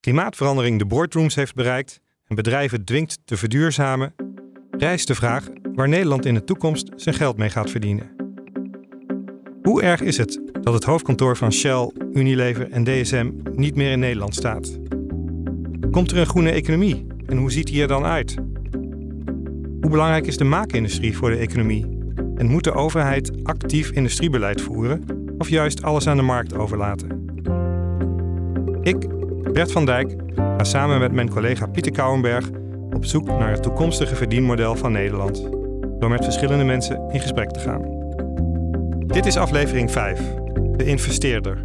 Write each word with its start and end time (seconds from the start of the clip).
klimaatverandering 0.00 0.78
de 0.78 0.86
boardrooms 0.86 1.34
heeft 1.34 1.54
bereikt 1.54 2.00
en 2.24 2.36
bedrijven 2.36 2.84
dwingt 2.84 3.18
te 3.24 3.36
verduurzamen, 3.36 4.14
rijst 4.70 5.06
de 5.06 5.14
vraag 5.14 5.48
waar 5.74 5.88
Nederland 5.88 6.26
in 6.26 6.34
de 6.34 6.44
toekomst 6.44 6.92
zijn 6.96 7.14
geld 7.14 7.36
mee 7.36 7.50
gaat 7.50 7.70
verdienen. 7.70 8.16
Hoe 9.62 9.82
erg 9.82 10.00
is 10.00 10.16
het 10.16 10.40
dat 10.62 10.74
het 10.74 10.84
hoofdkantoor 10.84 11.36
van 11.36 11.52
Shell, 11.52 11.90
Unilever 12.12 12.70
en 12.70 12.84
DSM 12.84 13.30
niet 13.52 13.74
meer 13.74 13.90
in 13.90 13.98
Nederland 13.98 14.34
staat? 14.34 14.78
Komt 15.90 16.10
er 16.10 16.18
een 16.18 16.26
groene 16.26 16.50
economie 16.50 17.06
en 17.26 17.36
hoe 17.36 17.52
ziet 17.52 17.66
die 17.66 17.82
er 17.82 17.88
dan 17.88 18.04
uit? 18.04 18.34
Hoe 19.80 19.90
belangrijk 19.90 20.26
is 20.26 20.36
de 20.36 20.44
maakindustrie 20.44 21.16
voor 21.16 21.30
de 21.30 21.36
economie? 21.36 21.86
En 22.36 22.46
moet 22.46 22.64
de 22.64 22.72
overheid 22.72 23.44
actief 23.44 23.90
industriebeleid 23.90 24.60
voeren 24.60 25.04
of 25.38 25.48
juist 25.48 25.82
alles 25.82 26.06
aan 26.06 26.16
de 26.16 26.22
markt 26.22 26.54
overlaten? 26.54 27.26
Ik, 28.82 29.17
Bert 29.52 29.72
van 29.72 29.84
Dijk, 29.84 30.14
ga 30.34 30.64
samen 30.64 30.98
met 30.98 31.12
mijn 31.12 31.30
collega 31.30 31.66
Pieter 31.66 31.92
Kouwenberg 31.92 32.48
op 32.90 33.04
zoek 33.04 33.26
naar 33.26 33.50
het 33.50 33.62
toekomstige 33.62 34.14
verdienmodel 34.14 34.76
van 34.76 34.92
Nederland. 34.92 35.42
Door 35.98 36.10
met 36.10 36.24
verschillende 36.24 36.64
mensen 36.64 37.08
in 37.12 37.20
gesprek 37.20 37.50
te 37.50 37.60
gaan. 37.60 37.82
Dit 39.06 39.26
is 39.26 39.36
aflevering 39.36 39.90
5, 39.90 40.20
De 40.76 40.84
Investeerder. 40.84 41.60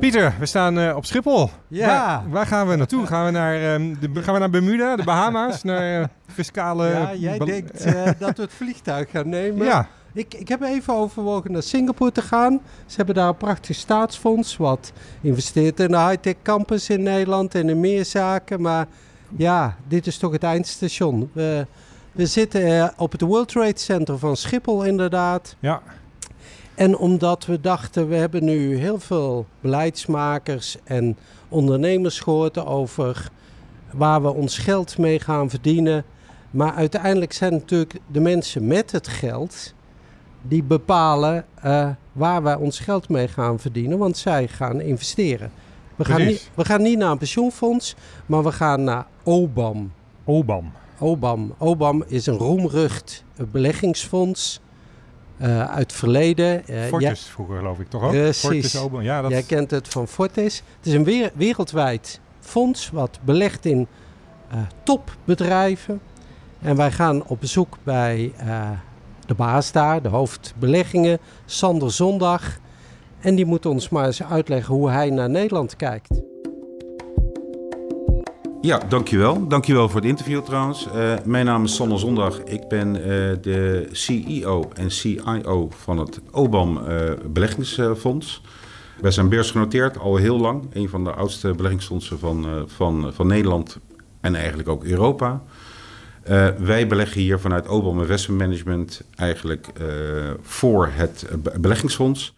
Pieter, 0.00 0.34
we 0.38 0.46
staan 0.46 0.78
uh, 0.78 0.96
op 0.96 1.04
Schiphol. 1.04 1.50
Ja. 1.68 1.86
Waar, 1.86 2.30
waar, 2.30 2.46
gaan 2.46 2.68
we 2.68 2.76
naartoe? 2.76 3.06
Gaan 3.06 3.24
we 3.24 3.30
naar, 3.30 3.74
um, 3.74 3.98
de, 4.00 4.22
gaan 4.22 4.34
we 4.34 4.40
naar 4.40 4.50
Bermuda, 4.50 4.96
de 4.96 5.04
Bahama's, 5.04 5.62
naar 5.72 6.00
uh, 6.00 6.06
fiscale... 6.26 6.88
Ja, 6.88 7.14
jij 7.14 7.38
denkt 7.38 7.86
uh, 7.86 7.92
dat 8.18 8.36
we 8.36 8.42
het 8.42 8.52
vliegtuig 8.52 9.10
gaan 9.10 9.28
nemen. 9.28 9.66
Ja. 9.66 9.88
Ik, 10.16 10.34
ik 10.34 10.48
heb 10.48 10.62
even 10.62 10.94
overwogen 10.94 11.52
naar 11.52 11.62
Singapore 11.62 12.12
te 12.12 12.22
gaan. 12.22 12.60
Ze 12.86 12.96
hebben 12.96 13.14
daar 13.14 13.28
een 13.28 13.36
prachtig 13.36 13.76
staatsfonds 13.76 14.56
wat 14.56 14.92
investeert 15.20 15.80
in 15.80 15.88
de 15.88 15.98
high-tech 15.98 16.34
campus 16.42 16.90
in 16.90 17.02
Nederland 17.02 17.54
en 17.54 17.68
in 17.68 17.80
meer 17.80 18.04
zaken. 18.04 18.60
Maar 18.60 18.86
ja, 19.36 19.76
dit 19.88 20.06
is 20.06 20.18
toch 20.18 20.32
het 20.32 20.42
eindstation. 20.42 21.30
We, 21.32 21.66
we 22.12 22.26
zitten 22.26 22.92
op 22.96 23.12
het 23.12 23.20
World 23.20 23.48
Trade 23.48 23.78
Center 23.78 24.18
van 24.18 24.36
Schiphol 24.36 24.84
inderdaad. 24.84 25.56
Ja. 25.58 25.82
En 26.74 26.96
omdat 26.96 27.46
we 27.46 27.60
dachten, 27.60 28.08
we 28.08 28.14
hebben 28.14 28.44
nu 28.44 28.76
heel 28.76 29.00
veel 29.00 29.46
beleidsmakers 29.60 30.76
en 30.84 31.16
ondernemers 31.48 32.20
gehoord 32.20 32.66
over 32.66 33.30
waar 33.92 34.22
we 34.22 34.34
ons 34.34 34.58
geld 34.58 34.98
mee 34.98 35.20
gaan 35.20 35.50
verdienen. 35.50 36.04
Maar 36.50 36.72
uiteindelijk 36.72 37.32
zijn 37.32 37.52
het 37.52 37.60
natuurlijk 37.60 37.98
de 38.06 38.20
mensen 38.20 38.66
met 38.66 38.92
het 38.92 39.08
geld 39.08 39.74
die 40.48 40.62
bepalen 40.62 41.44
uh, 41.64 41.88
waar 42.12 42.42
wij 42.42 42.54
ons 42.54 42.78
geld 42.78 43.08
mee 43.08 43.28
gaan 43.28 43.58
verdienen, 43.58 43.98
want 43.98 44.16
zij 44.16 44.48
gaan 44.48 44.80
investeren. 44.80 45.50
We 45.96 46.04
gaan, 46.04 46.26
niet, 46.26 46.50
we 46.54 46.64
gaan 46.64 46.82
niet 46.82 46.98
naar 46.98 47.10
een 47.10 47.18
pensioenfonds, 47.18 47.94
maar 48.26 48.42
we 48.42 48.52
gaan 48.52 48.84
naar 48.84 49.06
OBAM. 49.22 49.92
OBAM. 50.24 50.72
OBAM. 50.98 51.54
OBAM 51.58 52.04
is 52.06 52.26
een 52.26 52.36
roemrucht 52.36 53.24
beleggingsfonds. 53.50 54.60
Uh, 55.40 55.60
uit 55.60 55.78
het 55.78 55.92
verleden. 55.92 56.62
Uh, 56.70 56.82
Fortis 56.82 57.24
ja, 57.24 57.30
vroeger 57.32 57.56
geloof 57.56 57.78
ik 57.78 57.90
toch 57.90 58.02
ook? 58.02 58.10
Precies. 58.10 58.40
Fortis, 58.40 58.76
Obon. 58.76 59.02
Ja, 59.02 59.22
dat... 59.22 59.30
Jij 59.30 59.42
kent 59.42 59.70
het 59.70 59.88
van 59.88 60.08
Fortis. 60.08 60.62
Het 60.76 60.86
is 60.86 60.92
een 60.92 61.04
weer, 61.04 61.30
wereldwijd 61.34 62.20
fonds 62.40 62.90
wat 62.90 63.18
belegt 63.24 63.64
in 63.64 63.86
topbedrijven. 64.82 66.00
En 66.60 66.76
wij 66.76 66.92
gaan 66.92 67.26
op 67.26 67.40
bezoek 67.40 67.76
bij 67.82 68.32
de 69.26 69.34
baas 69.34 69.72
daar, 69.72 70.02
de 70.02 70.08
hoofdbeleggingen, 70.08 71.18
Sander 71.44 71.92
Zondag. 71.92 72.58
En 73.20 73.34
die 73.34 73.46
moet 73.46 73.66
ons 73.66 73.88
maar 73.88 74.06
eens 74.06 74.22
uitleggen 74.22 74.74
hoe 74.74 74.90
hij 74.90 75.10
naar 75.10 75.30
Nederland 75.30 75.76
kijkt. 75.76 76.20
Ja, 78.60 78.78
dankjewel. 78.88 79.48
Dankjewel 79.48 79.88
voor 79.88 80.00
het 80.00 80.08
interview 80.08 80.42
trouwens. 80.42 80.86
Uh, 80.94 81.14
mijn 81.24 81.44
naam 81.44 81.64
is 81.64 81.74
Sander 81.74 81.98
Zondag. 81.98 82.38
Ik 82.42 82.68
ben 82.68 82.96
uh, 82.96 83.04
de 83.40 83.88
CEO 83.92 84.68
en 84.74 84.90
CIO 84.90 85.68
van 85.70 85.98
het 85.98 86.20
OBAM 86.30 86.76
uh, 86.76 87.10
Beleggingsfonds. 87.26 88.42
Wij 89.00 89.10
zijn 89.10 89.28
beursgenoteerd 89.28 89.98
al 89.98 90.16
heel 90.16 90.38
lang. 90.38 90.64
Een 90.72 90.88
van 90.88 91.04
de 91.04 91.12
oudste 91.12 91.54
beleggingsfondsen 91.54 92.18
van, 92.18 92.64
van, 92.66 93.12
van 93.14 93.26
Nederland 93.26 93.78
en 94.20 94.34
eigenlijk 94.34 94.68
ook 94.68 94.84
Europa. 94.84 95.42
Wij 96.58 96.86
beleggen 96.86 97.20
hier 97.20 97.38
vanuit 97.38 97.68
OBAM 97.68 98.00
Investment 98.00 98.40
Management 98.40 99.02
eigenlijk 99.14 99.72
voor 100.42 100.88
het 100.92 101.26
beleggingsfonds. 101.60 102.34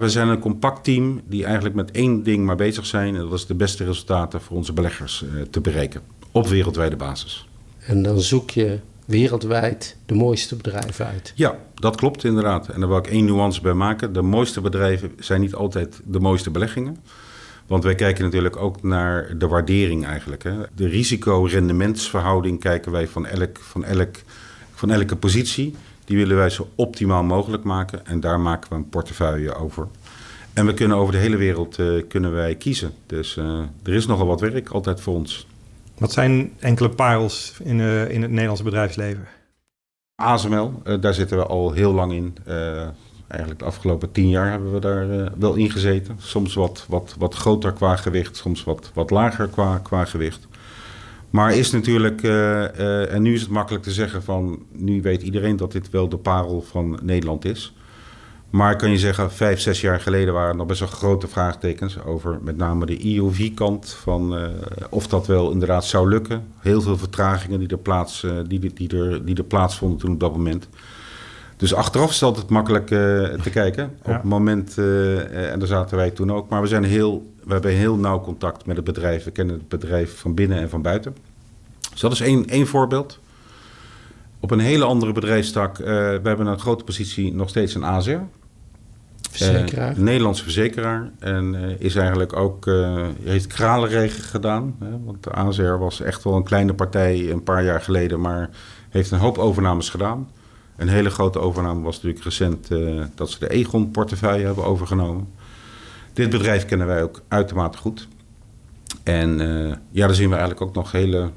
We 0.00 0.08
zijn 0.08 0.28
een 0.28 0.38
compact 0.38 0.84
team 0.84 1.20
die 1.26 1.44
eigenlijk 1.44 1.74
met 1.74 1.90
één 1.90 2.22
ding 2.22 2.44
maar 2.44 2.56
bezig 2.56 2.86
zijn. 2.86 3.14
En 3.14 3.20
dat 3.20 3.32
is 3.32 3.46
de 3.46 3.54
beste 3.54 3.84
resultaten 3.84 4.40
voor 4.40 4.56
onze 4.56 4.72
beleggers 4.72 5.22
uh, 5.22 5.42
te 5.42 5.60
bereiken. 5.60 6.02
Op 6.30 6.46
wereldwijde 6.46 6.96
basis. 6.96 7.48
En 7.78 8.02
dan 8.02 8.20
zoek 8.20 8.50
je 8.50 8.78
wereldwijd 9.04 9.96
de 10.06 10.14
mooiste 10.14 10.56
bedrijven 10.56 11.06
uit. 11.06 11.32
Ja, 11.34 11.58
dat 11.74 11.96
klopt 11.96 12.24
inderdaad. 12.24 12.68
En 12.68 12.80
daar 12.80 12.88
wil 12.88 12.98
ik 12.98 13.06
één 13.06 13.24
nuance 13.24 13.60
bij 13.60 13.72
maken. 13.72 14.12
De 14.12 14.22
mooiste 14.22 14.60
bedrijven 14.60 15.12
zijn 15.18 15.40
niet 15.40 15.54
altijd 15.54 16.00
de 16.04 16.20
mooiste 16.20 16.50
beleggingen. 16.50 16.96
Want 17.70 17.84
wij 17.84 17.94
kijken 17.94 18.24
natuurlijk 18.24 18.56
ook 18.56 18.82
naar 18.82 19.38
de 19.38 19.48
waardering 19.48 20.06
eigenlijk. 20.06 20.42
Hè. 20.42 20.52
De 20.74 20.86
risico-rendementsverhouding 20.86 22.60
kijken 22.60 22.92
wij 22.92 23.08
van, 23.08 23.26
elk, 23.26 23.58
van, 23.58 23.84
elk, 23.84 24.16
van 24.74 24.90
elke 24.90 25.16
positie. 25.16 25.74
Die 26.04 26.16
willen 26.16 26.36
wij 26.36 26.50
zo 26.50 26.68
optimaal 26.74 27.22
mogelijk 27.22 27.62
maken 27.62 28.06
en 28.06 28.20
daar 28.20 28.40
maken 28.40 28.70
we 28.70 28.76
een 28.76 28.88
portefeuille 28.88 29.54
over. 29.54 29.86
En 30.52 30.66
we 30.66 30.74
kunnen 30.74 30.96
over 30.96 31.12
de 31.12 31.18
hele 31.18 31.36
wereld 31.36 31.78
uh, 31.78 32.02
kunnen 32.08 32.32
wij 32.32 32.54
kiezen. 32.54 32.92
Dus 33.06 33.36
uh, 33.36 33.58
er 33.82 33.94
is 33.94 34.06
nogal 34.06 34.26
wat 34.26 34.40
werk 34.40 34.68
altijd 34.68 35.00
voor 35.00 35.14
ons. 35.14 35.46
Wat 35.98 36.12
zijn 36.12 36.52
enkele 36.58 36.88
parels 36.88 37.54
in, 37.62 37.78
uh, 37.78 38.10
in 38.10 38.22
het 38.22 38.30
Nederlandse 38.30 38.64
bedrijfsleven? 38.64 39.28
ASML, 40.14 40.82
daar 41.00 41.14
zitten 41.14 41.36
we 41.36 41.46
al 41.46 41.72
heel 41.72 41.92
lang 41.92 42.12
in. 42.12 42.36
Eigenlijk 43.30 43.60
de 43.60 43.66
afgelopen 43.66 44.12
tien 44.12 44.28
jaar 44.28 44.50
hebben 44.50 44.72
we 44.72 44.80
daar 44.80 45.32
wel 45.38 45.54
in 45.54 45.70
gezeten. 45.70 46.16
Soms 46.18 46.54
wat, 46.54 46.84
wat, 46.88 47.14
wat 47.18 47.34
groter 47.34 47.72
qua 47.72 47.96
gewicht, 47.96 48.36
soms 48.36 48.64
wat, 48.64 48.90
wat 48.94 49.10
lager 49.10 49.48
qua, 49.48 49.78
qua 49.78 50.04
gewicht. 50.04 50.48
Maar 51.30 51.54
is 51.54 51.70
natuurlijk, 51.70 52.22
uh, 52.22 52.30
uh, 52.30 53.12
en 53.12 53.22
nu 53.22 53.34
is 53.34 53.40
het 53.40 53.50
makkelijk 53.50 53.84
te 53.84 53.92
zeggen 53.92 54.22
van, 54.22 54.62
nu 54.72 55.02
weet 55.02 55.22
iedereen 55.22 55.56
dat 55.56 55.72
dit 55.72 55.90
wel 55.90 56.08
de 56.08 56.16
parel 56.16 56.62
van 56.62 56.98
Nederland 57.02 57.44
is. 57.44 57.74
Maar 58.50 58.76
kan 58.76 58.90
je 58.90 58.98
zeggen, 58.98 59.32
vijf, 59.32 59.60
zes 59.60 59.80
jaar 59.80 60.00
geleden 60.00 60.34
waren 60.34 60.50
er 60.50 60.56
nog 60.56 60.66
best 60.66 60.80
wel 60.80 60.88
grote 60.88 61.28
vraagtekens 61.28 62.02
over 62.02 62.38
met 62.42 62.56
name 62.56 62.86
de 62.86 62.96
IOV-kant 62.96 63.88
van 63.88 64.36
of 64.90 65.06
dat 65.06 65.26
wel 65.26 65.50
inderdaad 65.50 65.84
zou 65.84 66.08
lukken. 66.08 66.44
Heel 66.58 66.80
veel 66.80 66.98
vertragingen 66.98 67.58
die 67.58 67.68
er, 67.68 67.78
plaats, 67.78 68.26
die, 68.46 68.72
die, 68.74 68.98
er, 68.98 69.24
die 69.24 69.36
er 69.36 69.44
plaatsvonden 69.44 69.98
toen 69.98 70.12
op 70.12 70.20
dat 70.20 70.36
moment. 70.36 70.68
Dus 71.60 71.74
achteraf 71.74 72.08
is 72.08 72.14
het 72.14 72.22
altijd 72.22 72.48
makkelijk 72.48 72.86
te 72.86 73.50
kijken. 73.52 73.82
Ja. 73.82 74.10
Op 74.10 74.12
het 74.12 74.22
moment, 74.22 74.78
en 74.78 75.58
daar 75.58 75.68
zaten 75.68 75.96
wij 75.96 76.10
toen 76.10 76.32
ook, 76.32 76.48
maar 76.48 76.60
we 76.60 76.66
zijn 76.66 76.84
heel 76.84 77.30
we 77.44 77.52
hebben 77.52 77.72
heel 77.72 77.96
nauw 77.96 78.20
contact 78.20 78.66
met 78.66 78.76
het 78.76 78.84
bedrijf. 78.84 79.24
We 79.24 79.30
kennen 79.30 79.54
het 79.54 79.68
bedrijf 79.68 80.18
van 80.18 80.34
binnen 80.34 80.58
en 80.58 80.70
van 80.70 80.82
buiten. 80.82 81.16
Dus 81.90 82.00
dat 82.00 82.12
is 82.12 82.20
één, 82.20 82.46
één 82.46 82.66
voorbeeld. 82.66 83.18
Op 84.40 84.50
een 84.50 84.58
hele 84.58 84.84
andere 84.84 85.12
bedrijfstak, 85.12 85.78
uh, 85.78 85.86
we 85.86 86.20
hebben 86.22 86.46
een 86.46 86.58
grote 86.58 86.84
positie 86.84 87.34
nog 87.34 87.48
steeds 87.48 87.74
een 87.74 87.84
ASR. 87.84 88.18
Verzekeraar. 89.30 89.96
Een 89.96 90.04
Nederlandse 90.04 90.42
verzekeraar. 90.42 91.10
En 91.18 91.76
is 91.78 91.96
eigenlijk 91.96 92.36
ook, 92.36 92.70
heeft 93.22 93.46
kralenregen 93.46 94.22
gedaan. 94.22 94.76
Hè, 94.78 94.90
want 95.04 95.22
de 95.22 95.30
ASR 95.30 95.62
was 95.62 96.00
echt 96.00 96.24
wel 96.24 96.36
een 96.36 96.42
kleine 96.42 96.74
partij 96.74 97.30
een 97.30 97.42
paar 97.42 97.64
jaar 97.64 97.80
geleden, 97.80 98.20
maar 98.20 98.50
heeft 98.88 99.10
een 99.10 99.18
hoop 99.18 99.38
overnames 99.38 99.88
gedaan. 99.88 100.28
Een 100.80 100.88
hele 100.88 101.10
grote 101.10 101.38
overname 101.38 101.82
was 101.82 101.94
natuurlijk 101.94 102.24
recent 102.24 102.68
dat 103.14 103.30
ze 103.30 103.38
de 103.38 103.48
Egon-portefeuille 103.48 104.44
hebben 104.44 104.64
overgenomen. 104.64 105.28
Dit 106.12 106.30
bedrijf 106.30 106.64
kennen 106.64 106.86
wij 106.86 107.02
ook 107.02 107.22
uitermate 107.28 107.78
goed. 107.78 108.08
En 109.02 109.40
uh, 109.40 109.74
ja, 109.90 110.06
daar 110.06 110.14
zien 110.14 110.28
we 110.28 110.36
eigenlijk 110.36 110.62
ook 110.62 110.74
nog 110.74 110.92
hele 110.92 111.30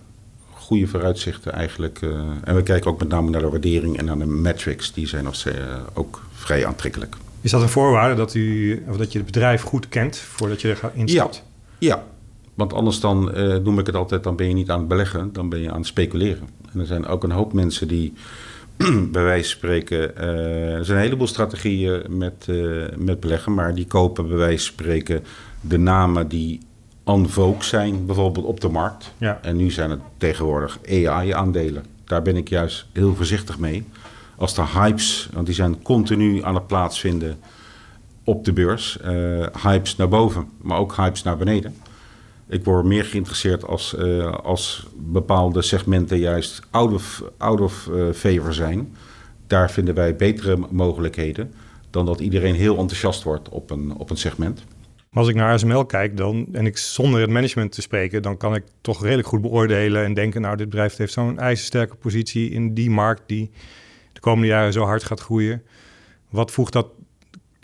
goede 0.54 0.88
vooruitzichten 0.88 1.54
eigenlijk. 1.54 2.02
Uh, 2.02 2.10
en 2.44 2.56
we 2.56 2.64
kijken 2.64 2.92
ook 2.92 3.00
met 3.00 3.08
name 3.08 3.30
naar 3.30 3.42
de 3.42 3.50
waardering 3.50 3.98
en 3.98 4.06
naar 4.06 4.18
de 4.18 4.26
metrics. 4.26 4.94
Die 4.94 5.08
zijn 5.08 5.24
nog 5.24 5.46
uh, 5.46 5.54
ook 5.94 6.22
vrij 6.34 6.66
aantrekkelijk. 6.66 7.16
Is 7.42 7.52
dat 7.52 7.62
een 7.62 7.70
voorwaarde 7.70 8.16
dat, 8.16 8.34
u, 8.34 8.84
of 8.90 8.98
dat 8.98 9.12
je 9.12 9.18
het 9.18 9.28
bedrijf 9.28 9.62
goed 9.62 9.90
kent 9.90 10.18
voordat 10.18 10.62
je 10.62 10.70
er 10.70 10.76
gaat 10.76 10.94
instapt? 10.94 11.44
Ja, 11.78 11.88
ja. 11.88 12.04
Want 12.54 12.74
anders 12.74 13.00
dan 13.00 13.32
noem 13.64 13.80
ik 13.80 13.86
het 13.86 13.96
altijd, 13.96 14.24
dan 14.24 14.36
ben 14.36 14.48
je 14.48 14.54
niet 14.54 14.70
aan 14.70 14.80
het 14.80 14.88
beleggen, 14.88 15.34
dan 15.34 15.50
ben 15.50 15.60
je 15.60 15.72
aan 15.72 15.78
het 15.78 15.88
speculeren. 15.88 16.48
En 16.74 16.80
er 16.80 16.86
zijn 16.86 17.06
ook 17.06 17.24
een 17.24 17.32
hoop 17.32 17.54
mensen 17.54 17.88
die 17.88 18.14
bij 19.12 19.24
wijze 19.24 19.50
van 19.50 19.58
spreken, 19.58 20.18
er 20.18 20.86
zijn 20.86 20.98
een 20.98 21.04
heleboel 21.04 21.28
strategieën 21.28 22.04
met, 22.10 22.48
met 22.98 23.20
beleggen, 23.20 23.54
maar 23.54 23.76
die 23.76 23.88
kopen 23.88 24.28
bij 24.28 24.38
wijze 24.38 24.66
van 24.66 24.74
spreken 24.74 25.24
de 25.62 25.78
namen 25.78 26.28
die 26.28 26.60
vogue 27.06 27.64
zijn, 27.64 28.06
bijvoorbeeld 28.06 28.46
op 28.46 28.60
de 28.60 28.70
markt. 28.70 29.14
Ja. 29.18 29.40
En 29.42 29.56
nu 29.56 29.72
zijn 29.72 29.90
het 29.90 30.00
tegenwoordig 30.18 30.80
AI-aandelen. 30.90 31.86
Daar 32.06 32.22
ben 32.22 32.36
ik 32.36 32.50
juist 32.50 32.86
heel 32.92 33.16
voorzichtig 33.16 33.60
mee. 33.60 33.86
Als 34.36 34.56
de 34.56 34.66
hypes, 34.66 35.30
want 35.34 35.46
die 35.46 35.56
zijn 35.56 35.82
continu 35.82 36.44
aan 36.44 36.56
het 36.56 36.68
plaatsvinden 36.68 37.38
op 38.24 38.46
de 38.46 38.54
beurs. 38.54 38.98
Uh, 39.06 39.46
hypes 39.64 39.96
naar 39.96 40.08
boven, 40.08 40.50
maar 40.62 40.78
ook 40.78 40.96
hypes 40.96 41.24
naar 41.24 41.38
beneden. 41.38 41.76
Ik 42.54 42.64
word 42.64 42.86
meer 42.86 43.06
geïnteresseerd 43.06 43.66
als, 43.66 43.96
uh, 44.00 44.32
als 44.32 44.88
bepaalde 44.96 45.62
segmenten 45.62 46.18
juist 46.18 46.62
out 46.72 46.94
of, 46.94 47.24
out 47.38 47.62
of 47.62 47.88
uh, 47.92 48.12
favor 48.12 48.54
zijn. 48.54 48.96
Daar 49.48 49.72
vinden 49.72 49.96
wij 49.96 50.16
betere 50.16 50.58
mogelijkheden 50.70 51.54
dan 51.90 52.06
dat 52.06 52.20
iedereen 52.20 52.56
heel 52.56 52.78
enthousiast 52.78 53.24
wordt 53.24 53.50
op 53.50 53.70
een, 53.70 53.96
op 53.96 54.10
een 54.10 54.18
segment. 54.18 54.64
Maar 55.10 55.24
als 55.24 55.28
ik 55.28 55.36
naar 55.36 55.54
ASML 55.54 55.86
kijk 55.86 56.18
dan, 56.18 56.48
en 56.52 56.66
ik 56.66 56.78
zonder 56.78 57.22
het 57.22 57.30
management 57.30 57.72
te 57.72 57.82
spreken, 57.82 58.22
dan 58.22 58.38
kan 58.38 58.56
ik 58.56 58.64
toch 58.82 59.04
redelijk 59.04 59.28
goed 59.28 59.42
beoordelen 59.42 60.04
en 60.04 60.14
denken, 60.14 60.42
nou, 60.42 60.56
dit 60.58 60.70
bedrijf 60.70 60.96
heeft 60.96 61.14
zo'n 61.14 61.40
ijzersterke 61.40 61.96
positie 61.96 62.50
in 62.50 62.74
die 62.74 62.90
markt 62.90 63.22
die 63.26 63.52
de 64.14 64.20
komende 64.20 64.48
jaren 64.48 64.74
zo 64.74 64.84
hard 64.84 65.04
gaat 65.04 65.20
groeien. 65.20 65.64
Wat 66.30 66.52
voegt 66.52 66.74
dat 66.74 66.88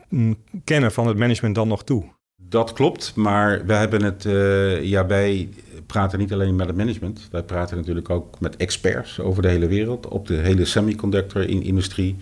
mm, 0.09 0.35
kennen 0.63 0.91
van 0.91 1.07
het 1.07 1.17
management 1.17 1.55
dan 1.55 1.67
nog 1.67 1.83
toe? 1.83 2.17
Dat 2.49 2.73
klopt, 2.73 3.15
maar 3.15 3.65
we 3.65 3.73
hebben 3.73 4.03
het, 4.03 4.25
uh, 4.25 4.83
ja, 4.83 5.05
wij 5.05 5.49
praten 5.85 6.19
niet 6.19 6.33
alleen 6.33 6.55
met 6.55 6.67
het 6.67 6.75
management. 6.75 7.27
Wij 7.31 7.43
praten 7.43 7.77
natuurlijk 7.77 8.09
ook 8.09 8.39
met 8.39 8.55
experts 8.55 9.19
over 9.19 9.41
de 9.41 9.47
hele 9.47 9.67
wereld, 9.67 10.07
op 10.07 10.27
de 10.27 10.33
hele 10.33 10.65
semiconductor-industrie. 10.65 12.15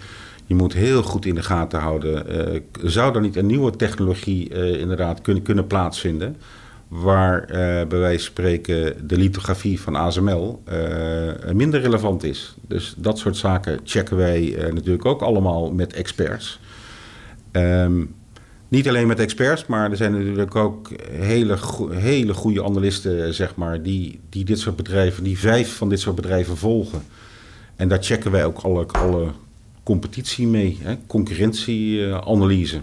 Je 0.46 0.56
moet 0.56 0.74
heel 0.74 1.04
goed 1.04 1.26
in 1.26 1.36
de 1.36 1.44
gaten 1.44 1.80
houden. 1.80 2.26
Uh, 2.54 2.60
zou 2.84 3.16
er 3.16 3.22
niet 3.22 3.36
een 3.36 3.46
nieuwe 3.46 3.72
technologie 3.72 4.50
uh, 4.50 4.80
inderdaad 4.80 5.22
kunnen, 5.22 5.44
kunnen 5.44 5.68
plaatsvinden? 5.68 6.38
Waar 6.88 7.42
uh, 7.42 7.56
bij 7.88 8.00
wijze 8.00 8.24
van 8.24 8.34
spreken 8.34 9.08
de 9.08 9.18
lithografie 9.18 9.82
van 9.82 9.96
ASML 9.96 10.64
minder 11.54 11.82
relevant 11.82 12.24
is. 12.24 12.56
Dus 12.68 12.94
dat 12.98 13.18
soort 13.20 13.38
zaken 13.38 13.80
checken 13.84 14.18
wij 14.18 14.56
natuurlijk 14.74 15.06
ook 15.06 15.22
allemaal 15.22 15.72
met 15.72 15.94
experts. 15.94 16.60
Um, 17.52 18.16
niet 18.68 18.88
alleen 18.88 19.08
met 19.08 19.20
experts, 19.20 19.66
maar 19.66 19.92
er 19.92 19.98
zijn 19.98 20.12
natuurlijk 20.12 20.56
ook 20.56 20.90
hele, 21.12 21.58
hele 21.92 22.34
goede 22.34 22.64
analisten, 22.64 23.34
zeg 23.34 23.56
maar, 23.56 23.84
die, 23.84 24.20
die 24.30 24.46
dit 24.46 24.60
soort 24.60 24.76
bedrijven, 24.76 25.24
die 25.24 25.40
vijf 25.40 25.76
van 25.76 25.90
dit 25.90 26.00
soort 26.00 26.16
bedrijven 26.16 26.58
volgen. 26.58 27.02
En 27.76 27.88
daar 27.88 28.04
checken 28.04 28.32
wij 28.32 28.46
ook 28.46 28.60
alle, 28.60 28.86
alle 28.86 29.32
competitie 29.84 30.48
mee, 30.48 30.78
hè? 30.82 30.96
concurrentieanalyse. 31.08 32.82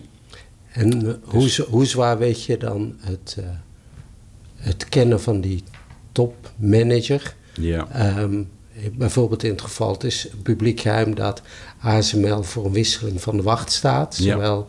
En 0.72 1.06
eh, 1.06 1.14
hoe, 1.22 1.42
dus- 1.42 1.58
hoe 1.58 1.84
zwaar 1.84 2.18
weet 2.18 2.44
je 2.44 2.56
dan 2.56 2.94
het, 2.98 3.36
uh, 3.38 3.44
het 4.56 4.88
kennen 4.88 5.20
van 5.20 5.40
die 5.40 5.62
topmanager? 6.12 7.34
Ja. 7.54 8.18
Um, 8.20 8.48
bijvoorbeeld 8.92 9.42
in 9.42 9.50
het 9.50 9.62
geval, 9.62 9.92
het 9.92 10.04
is 10.04 10.28
publiek 10.42 10.80
geheim 10.80 11.14
dat 11.14 11.42
ASML 11.80 12.42
voor 12.42 12.64
een 12.64 12.72
wisseling 12.72 13.20
van 13.20 13.36
de 13.36 13.42
wacht 13.42 13.72
staat. 13.72 14.14
Zowel 14.14 14.66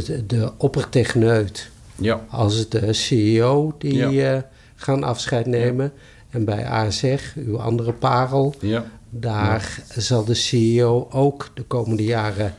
de, 0.00 0.26
de 0.26 0.52
oppertechneut 0.56 1.70
ja. 1.94 2.24
als 2.30 2.68
de 2.68 2.92
CEO 2.92 3.74
die 3.78 3.96
ja. 3.96 4.34
uh, 4.34 4.42
gaan 4.74 5.02
afscheid 5.02 5.46
nemen. 5.46 5.92
En 6.30 6.44
bij 6.44 6.66
ASR, 6.66 7.20
uw 7.36 7.58
andere 7.58 7.92
parel, 7.92 8.54
ja. 8.60 8.84
Daar 9.14 9.82
zal 9.96 10.24
de 10.24 10.34
CEO 10.34 11.08
ook 11.10 11.50
de 11.54 11.62
komende 11.62 12.04
jaren 12.04 12.54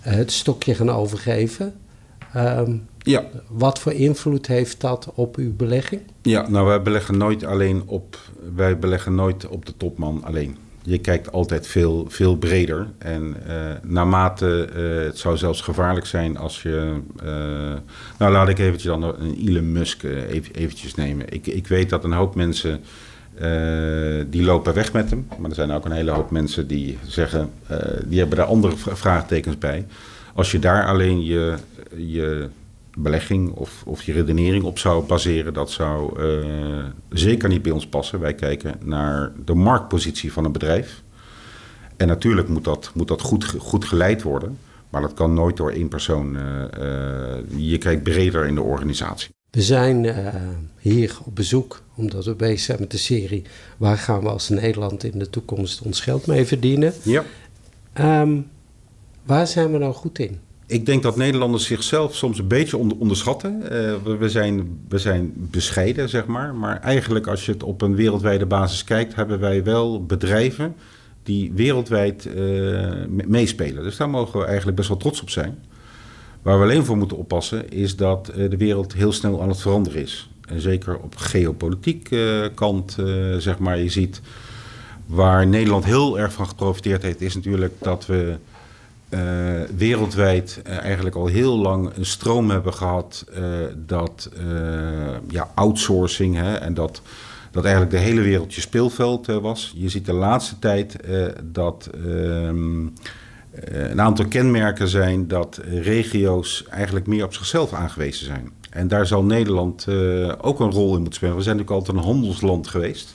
eh, 0.00 0.12
het 0.12 0.32
stokje 0.32 0.74
gaan 0.74 0.90
overgeven. 0.90 1.74
Um, 2.36 2.86
ja. 2.98 3.24
Wat 3.48 3.78
voor 3.78 3.92
invloed 3.92 4.46
heeft 4.46 4.80
dat 4.80 5.10
op 5.14 5.36
uw 5.36 5.56
belegging? 5.56 6.02
Ja, 6.22 6.48
nou 6.48 6.66
wij 6.66 6.82
beleggen 6.82 7.16
nooit 7.16 7.44
alleen 7.44 7.82
op, 7.86 8.18
wij 8.54 8.78
beleggen 8.78 9.14
nooit 9.14 9.48
op 9.48 9.66
de 9.66 9.76
topman 9.76 10.24
alleen. 10.24 10.56
Je 10.86 10.98
kijkt 10.98 11.32
altijd 11.32 11.66
veel, 11.66 12.06
veel 12.08 12.36
breder. 12.36 12.86
En 12.98 13.36
uh, 13.46 13.54
naarmate 13.82 14.68
uh, 14.76 15.04
het 15.04 15.18
zou 15.18 15.36
zelfs 15.36 15.60
gevaarlijk 15.60 16.06
zijn 16.06 16.36
als 16.36 16.62
je. 16.62 17.00
Uh, 17.24 17.30
nou, 18.18 18.32
laat 18.32 18.48
ik 18.48 18.58
eventjes 18.58 18.92
dan 18.92 19.02
een 19.02 19.36
Elon 19.46 19.72
Musk 19.72 20.02
even, 20.02 20.54
eventjes 20.54 20.94
nemen. 20.94 21.32
Ik, 21.32 21.46
ik 21.46 21.66
weet 21.66 21.90
dat 21.90 22.04
een 22.04 22.12
hoop 22.12 22.34
mensen 22.34 22.80
die 24.30 24.42
lopen 24.42 24.74
weg 24.74 24.92
met 24.92 25.10
hem. 25.10 25.26
Maar 25.38 25.50
er 25.50 25.56
zijn 25.56 25.70
ook 25.70 25.84
een 25.84 25.92
hele 25.92 26.10
hoop 26.10 26.30
mensen 26.30 26.66
die 26.66 26.98
zeggen, 27.06 27.50
die 28.06 28.18
hebben 28.18 28.38
daar 28.38 28.46
andere 28.46 28.76
vraagtekens 28.76 29.58
bij. 29.58 29.86
Als 30.34 30.50
je 30.50 30.58
daar 30.58 30.86
alleen 30.86 31.24
je, 31.24 31.54
je 31.96 32.48
belegging 32.96 33.50
of, 33.50 33.82
of 33.86 34.02
je 34.02 34.12
redenering 34.12 34.64
op 34.64 34.78
zou 34.78 35.06
baseren, 35.06 35.54
dat 35.54 35.70
zou 35.70 36.22
uh, 36.22 36.84
zeker 37.08 37.48
niet 37.48 37.62
bij 37.62 37.72
ons 37.72 37.86
passen. 37.86 38.20
Wij 38.20 38.34
kijken 38.34 38.74
naar 38.84 39.32
de 39.44 39.54
marktpositie 39.54 40.32
van 40.32 40.44
een 40.44 40.52
bedrijf. 40.52 41.02
En 41.96 42.06
natuurlijk 42.06 42.48
moet 42.48 42.64
dat, 42.64 42.90
moet 42.94 43.08
dat 43.08 43.20
goed, 43.20 43.44
goed 43.44 43.84
geleid 43.84 44.22
worden. 44.22 44.58
Maar 44.90 45.00
dat 45.00 45.14
kan 45.14 45.34
nooit 45.34 45.56
door 45.56 45.70
één 45.70 45.88
persoon. 45.88 46.36
je 47.56 47.78
kijkt 47.78 48.02
breder 48.02 48.46
in 48.46 48.54
de 48.54 48.62
organisatie. 48.62 49.34
We 49.50 49.62
zijn 49.62 50.14
hier 50.78 51.18
op 51.24 51.34
bezoek 51.36 51.82
omdat 51.94 52.24
we 52.24 52.34
bezig 52.34 52.60
zijn 52.60 52.80
met 52.80 52.90
de 52.90 52.98
serie 52.98 53.42
Waar 53.76 53.98
gaan 53.98 54.20
we 54.20 54.28
als 54.28 54.48
Nederland 54.48 55.04
in 55.04 55.18
de 55.18 55.30
toekomst 55.30 55.82
ons 55.82 56.00
geld 56.00 56.26
mee 56.26 56.44
verdienen? 56.44 56.92
Ja. 57.02 57.24
Um, 58.00 58.46
waar 59.22 59.46
zijn 59.46 59.72
we 59.72 59.78
nou 59.78 59.94
goed 59.94 60.18
in? 60.18 60.38
Ik 60.66 60.86
denk 60.86 61.02
dat 61.02 61.16
Nederlanders 61.16 61.66
zichzelf 61.66 62.14
soms 62.14 62.38
een 62.38 62.48
beetje 62.48 62.76
onderschatten. 62.76 63.60
Uh, 63.62 63.68
we, 64.18 64.28
zijn, 64.28 64.78
we 64.88 64.98
zijn 64.98 65.32
bescheiden, 65.36 66.08
zeg 66.08 66.26
maar. 66.26 66.54
Maar 66.54 66.80
eigenlijk 66.80 67.26
als 67.26 67.46
je 67.46 67.52
het 67.52 67.62
op 67.62 67.82
een 67.82 67.94
wereldwijde 67.94 68.46
basis 68.46 68.84
kijkt, 68.84 69.14
hebben 69.14 69.40
wij 69.40 69.64
wel 69.64 70.04
bedrijven 70.04 70.74
die 71.22 71.52
wereldwijd 71.52 72.28
uh, 72.36 72.90
meespelen. 73.26 73.82
Dus 73.82 73.96
daar 73.96 74.10
mogen 74.10 74.40
we 74.40 74.46
eigenlijk 74.46 74.76
best 74.76 74.88
wel 74.88 74.98
trots 74.98 75.20
op 75.20 75.30
zijn. 75.30 75.58
Waar 76.42 76.58
we 76.58 76.64
alleen 76.64 76.84
voor 76.84 76.96
moeten 76.96 77.16
oppassen 77.16 77.70
is 77.70 77.96
dat 77.96 78.30
uh, 78.36 78.50
de 78.50 78.56
wereld 78.56 78.92
heel 78.92 79.12
snel 79.12 79.42
aan 79.42 79.48
het 79.48 79.60
veranderen 79.60 80.02
is. 80.02 80.28
En 80.48 80.60
zeker 80.60 80.98
op 80.98 81.16
geopolitiek 81.16 82.08
kant, 82.54 82.96
zeg 83.38 83.58
maar, 83.58 83.78
je 83.78 83.90
ziet 83.90 84.20
waar 85.06 85.46
Nederland 85.46 85.84
heel 85.84 86.18
erg 86.18 86.32
van 86.32 86.48
geprofiteerd 86.48 87.02
heeft, 87.02 87.20
is 87.20 87.34
natuurlijk 87.34 87.72
dat 87.80 88.06
we 88.06 88.36
wereldwijd 89.76 90.62
eigenlijk 90.62 91.16
al 91.16 91.26
heel 91.26 91.58
lang 91.58 91.90
een 91.96 92.06
stroom 92.06 92.50
hebben 92.50 92.74
gehad 92.74 93.24
dat 93.76 94.30
ja, 95.28 95.50
outsourcing 95.54 96.36
hè, 96.36 96.54
en 96.54 96.74
dat, 96.74 97.02
dat 97.50 97.64
eigenlijk 97.64 97.94
de 97.94 98.02
hele 98.02 98.20
wereld 98.20 98.54
je 98.54 98.60
speelveld 98.60 99.26
was. 99.26 99.72
Je 99.76 99.88
ziet 99.88 100.06
de 100.06 100.12
laatste 100.12 100.58
tijd 100.58 100.96
dat 101.42 101.90
ehm, 102.04 102.86
een 103.90 104.00
aantal 104.00 104.26
kenmerken 104.26 104.88
zijn 104.88 105.28
dat 105.28 105.60
regio's 105.64 106.64
eigenlijk 106.70 107.06
meer 107.06 107.24
op 107.24 107.34
zichzelf 107.34 107.72
aangewezen 107.72 108.26
zijn. 108.26 108.50
En 108.70 108.88
daar 108.88 109.06
zal 109.06 109.24
Nederland 109.24 109.86
ook 110.40 110.60
een 110.60 110.70
rol 110.70 110.92
in 110.92 110.98
moeten 110.98 111.14
spelen. 111.14 111.36
We 111.36 111.42
zijn 111.42 111.56
natuurlijk 111.56 111.86
altijd 111.86 112.06
een 112.06 112.12
handelsland 112.12 112.68
geweest. 112.68 113.14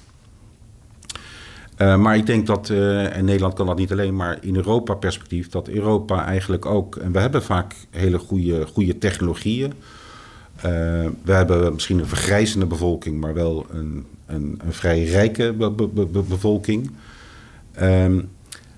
Uh, 1.81 1.97
maar 1.97 2.15
ik 2.15 2.25
denk 2.25 2.47
dat, 2.47 2.69
en 2.69 3.25
Nederland 3.25 3.53
kan 3.53 3.65
dat 3.65 3.77
niet 3.77 3.91
alleen, 3.91 4.15
maar 4.15 4.37
in 4.41 4.55
Europa 4.55 4.93
perspectief, 4.93 5.49
dat 5.49 5.67
Europa 5.67 6.25
eigenlijk 6.25 6.65
ook, 6.65 6.95
en 6.95 7.11
we 7.11 7.19
hebben 7.19 7.43
vaak 7.43 7.75
hele 7.89 8.17
goede, 8.17 8.67
goede 8.67 8.97
technologieën. 8.97 9.73
we 11.23 11.31
hebben 11.31 11.73
misschien 11.73 11.99
een 11.99 12.07
vergrijzende 12.07 12.65
bevolking, 12.65 13.19
maar 13.19 13.33
wel 13.33 13.65
een, 13.71 14.05
een, 14.25 14.59
een 14.65 14.73
vrij 14.73 15.03
rijke 15.03 15.53
be, 15.53 15.71
be, 15.71 15.87
be, 15.87 16.21
bevolking. 16.21 16.91
Um, 17.81 18.29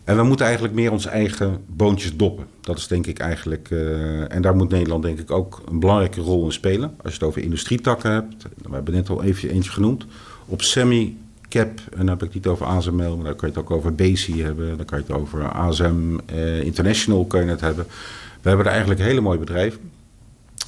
en 0.03 0.17
we 0.17 0.23
moeten 0.23 0.45
eigenlijk 0.45 0.75
meer 0.75 0.91
onze 0.91 1.09
eigen 1.09 1.63
boontjes 1.67 2.17
doppen. 2.17 2.45
Dat 2.61 2.77
is 2.77 2.87
denk 2.87 3.07
ik 3.07 3.19
eigenlijk. 3.19 3.69
Uh, 3.69 4.33
en 4.33 4.41
daar 4.41 4.55
moet 4.55 4.69
Nederland 4.69 5.03
denk 5.03 5.19
ik 5.19 5.31
ook 5.31 5.61
een 5.69 5.79
belangrijke 5.79 6.21
rol 6.21 6.45
in 6.45 6.51
spelen. 6.51 6.93
Als 7.03 7.13
je 7.13 7.19
het 7.19 7.27
over 7.27 7.41
industrietakken 7.41 8.11
hebt. 8.11 8.43
We 8.43 8.73
hebben 8.73 8.93
net 8.93 9.09
al 9.09 9.23
even 9.23 9.49
eentje 9.49 9.71
genoemd. 9.71 10.05
Op 10.45 10.61
semi-cap, 11.51 11.79
en 11.91 11.97
dan 11.97 12.07
heb 12.07 12.23
ik 12.23 12.33
niet 12.33 12.47
over 12.47 12.65
ASML, 12.65 13.15
maar 13.15 13.25
dan 13.25 13.35
kan 13.35 13.49
je 13.49 13.55
het 13.55 13.57
ook 13.57 13.71
over 13.71 13.95
BC 13.95 14.25
hebben. 14.25 14.77
Dan 14.77 14.85
kan 14.85 14.97
je 14.97 15.13
het 15.13 15.21
over 15.21 15.51
ASM 15.51 16.19
uh, 16.33 16.61
International 16.63 17.25
kan 17.25 17.43
je 17.43 17.49
het 17.49 17.61
hebben. 17.61 17.85
We 18.41 18.47
hebben 18.47 18.65
er 18.65 18.71
eigenlijk 18.71 19.01
hele 19.01 19.21
mooie 19.21 19.39
bedrijven. 19.39 19.79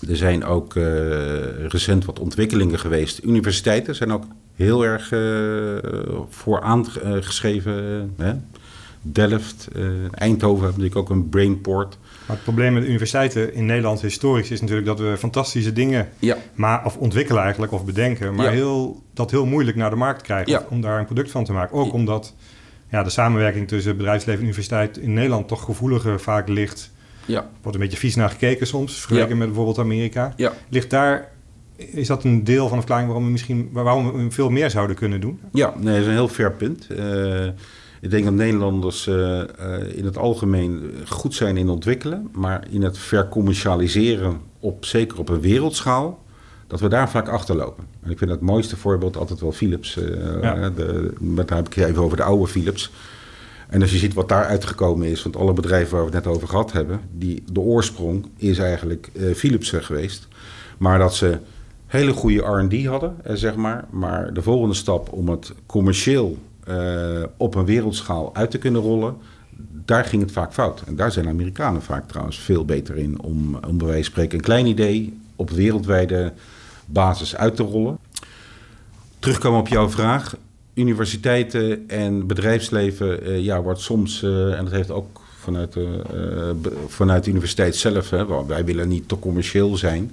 Er 0.07 0.17
zijn 0.17 0.45
ook 0.45 0.75
uh, 0.75 1.65
recent 1.67 2.05
wat 2.05 2.19
ontwikkelingen 2.19 2.79
geweest. 2.79 3.23
Universiteiten 3.23 3.95
zijn 3.95 4.11
ook 4.11 4.23
heel 4.55 4.85
erg 4.85 5.07
voor 6.29 6.61
aangeschreven. 6.61 8.15
Delft, 9.01 9.67
uh, 9.75 9.85
Eindhoven 10.11 10.63
hebben 10.63 10.81
natuurlijk 10.81 10.95
ook 10.95 11.09
een 11.09 11.29
brainport. 11.29 11.97
Maar 12.27 12.35
het 12.35 12.43
probleem 12.45 12.73
met 12.73 12.83
universiteiten 12.83 13.53
in 13.53 13.65
Nederland 13.65 14.01
historisch 14.01 14.51
is 14.51 14.59
natuurlijk 14.61 14.87
dat 14.87 14.99
we 14.99 15.17
fantastische 15.17 15.73
dingen 15.73 16.09
Ja, 16.19 16.37
maar, 16.53 16.85
of 16.85 16.97
ontwikkelen 16.97 17.41
eigenlijk 17.41 17.71
of 17.71 17.85
bedenken, 17.85 18.35
maar 18.35 18.45
Ja. 18.45 18.51
heel, 18.51 19.03
dat 19.13 19.31
heel 19.31 19.45
moeilijk 19.45 19.77
naar 19.77 19.89
de 19.89 19.95
markt 19.95 20.21
krijgen 20.21 20.51
Ja. 20.51 20.65
om 20.69 20.81
daar 20.81 20.99
een 20.99 21.05
product 21.05 21.31
van 21.31 21.43
te 21.45 21.53
maken. 21.53 21.77
Ook 21.77 21.85
Ja. 21.85 21.91
omdat 21.91 22.33
ja, 22.89 23.03
de 23.03 23.09
samenwerking 23.09 23.67
tussen 23.67 23.97
bedrijfsleven 23.97 24.39
en 24.41 24.45
universiteit 24.47 24.97
in 24.97 25.13
Nederland 25.13 25.47
toch 25.47 25.63
gevoeliger 25.63 26.19
vaak 26.19 26.47
ligt. 26.47 26.91
ja, 27.25 27.49
Wordt 27.61 27.77
een 27.77 27.83
beetje 27.83 27.97
vies 27.99 28.15
naar 28.15 28.29
gekeken 28.29 28.67
soms, 28.67 28.93
vergeleken 28.99 29.29
Ja. 29.29 29.35
met 29.35 29.47
bijvoorbeeld 29.47 29.79
Amerika. 29.79 30.33
ja. 30.35 30.53
Ligt 30.69 30.89
daar, 30.89 31.31
is 31.75 32.07
dat 32.07 32.23
een 32.23 32.43
deel 32.43 32.61
van 32.63 32.71
de 32.71 32.77
verklaring 32.77 33.07
waarom 33.07 33.25
we 33.25 33.31
misschien 33.31 33.69
waarom 33.71 34.11
we 34.11 34.31
veel 34.31 34.49
meer 34.49 34.69
zouden 34.69 34.95
kunnen 34.95 35.21
doen? 35.21 35.39
Ja, 35.51 35.73
nee, 35.77 35.93
dat 35.93 36.01
is 36.01 36.05
een 36.07 36.11
heel 36.13 36.27
fair 36.27 36.51
punt. 36.51 36.87
Eh, 36.87 37.47
ik 38.03 38.09
denk 38.09 38.23
dat 38.23 38.33
Nederlanders 38.33 39.07
eh, 39.07 39.41
eh, 39.41 39.47
in 39.97 40.05
het 40.05 40.17
algemeen 40.17 40.91
goed 41.07 41.35
zijn 41.35 41.57
in 41.57 41.69
ontwikkelen, 41.69 42.29
maar 42.31 42.67
in 42.69 42.81
het 42.83 42.97
vercommercialiseren, 42.97 44.39
op, 44.59 44.85
zeker 44.85 45.19
op 45.19 45.29
een 45.29 45.41
wereldschaal, 45.41 46.23
dat 46.67 46.79
we 46.79 46.87
daar 46.87 47.09
vaak 47.09 47.27
achterlopen. 47.27 47.83
En 48.01 48.11
ik 48.11 48.17
vind 48.17 48.31
het 48.31 48.41
mooiste 48.41 48.77
voorbeeld 48.77 49.17
altijd 49.17 49.39
wel 49.39 49.51
Philips. 49.51 49.97
eh, 49.97 50.41
Ja. 50.41 50.69
de, 50.69 51.13
met, 51.19 51.47
daar 51.47 51.57
heb 51.57 51.67
ik 51.67 51.75
even 51.75 52.03
over 52.03 52.17
de 52.17 52.23
oude 52.23 52.47
Philips. 52.47 52.91
En 53.69 53.81
als 53.81 53.91
je 53.91 53.97
ziet 53.97 54.13
wat 54.13 54.29
daar 54.29 54.45
uitgekomen 54.45 55.07
is, 55.07 55.23
want 55.23 55.35
alle 55.35 55.53
bedrijven 55.53 55.95
waar 55.97 56.05
we 56.05 56.15
het 56.15 56.25
net 56.25 56.35
over 56.35 56.47
gehad 56.47 56.71
hebben, 56.71 56.99
die, 57.11 57.43
de 57.51 57.59
oorsprong 57.59 58.25
is 58.37 58.57
eigenlijk 58.57 59.11
Philips 59.35 59.69
geweest. 59.69 60.27
Maar 60.77 60.99
dat 60.99 61.15
ze 61.15 61.37
hele 61.87 62.13
goede 62.13 62.41
R&D 62.41 62.85
hadden, 62.85 63.15
eh, 63.23 63.35
zeg 63.35 63.55
maar. 63.55 63.85
Maar 63.89 64.33
de 64.33 64.41
volgende 64.41 64.75
stap 64.75 65.11
om 65.11 65.29
het 65.29 65.53
commercieel 65.65 66.37
eh, 66.65 67.23
op 67.37 67.55
een 67.55 67.65
wereldschaal 67.65 68.35
uit 68.35 68.51
te 68.51 68.57
kunnen 68.57 68.81
rollen, 68.81 69.15
daar 69.85 70.05
ging 70.05 70.21
het 70.21 70.31
vaak 70.31 70.53
fout. 70.53 70.83
En 70.85 70.95
daar 70.95 71.11
zijn 71.11 71.27
Amerikanen 71.27 71.81
vaak 71.81 72.07
trouwens 72.07 72.39
veel 72.39 72.65
beter 72.65 72.97
in 72.97 73.21
om, 73.21 73.55
om 73.67 73.77
bij 73.77 73.87
wijze 73.87 74.03
van 74.03 74.11
spreken 74.11 74.37
een 74.37 74.43
klein 74.43 74.65
idee 74.65 75.19
op 75.35 75.49
wereldwijde 75.49 76.33
basis 76.85 77.35
uit 77.35 77.55
te 77.55 77.63
rollen. 77.63 77.97
Terugkomen 79.19 79.59
op 79.59 79.67
jouw 79.67 79.89
vraag. 79.89 80.35
Universiteiten 80.73 81.89
en 81.89 82.27
bedrijfsleven, 82.27 83.23
eh, 83.23 83.43
ja, 83.43 83.61
wordt 83.61 83.79
soms, 83.79 84.23
eh, 84.23 84.57
en 84.57 84.63
dat 84.63 84.73
heeft 84.73 84.91
ook 84.91 85.21
vanuit 85.39 85.73
de, 85.73 86.01
vanuit 86.87 87.23
de 87.23 87.29
universiteit 87.29 87.75
zelf, 87.75 88.09
hè, 88.09 88.45
wij 88.45 88.65
willen 88.65 88.87
niet 88.87 89.07
te 89.07 89.19
commercieel 89.19 89.77
zijn. 89.77 90.11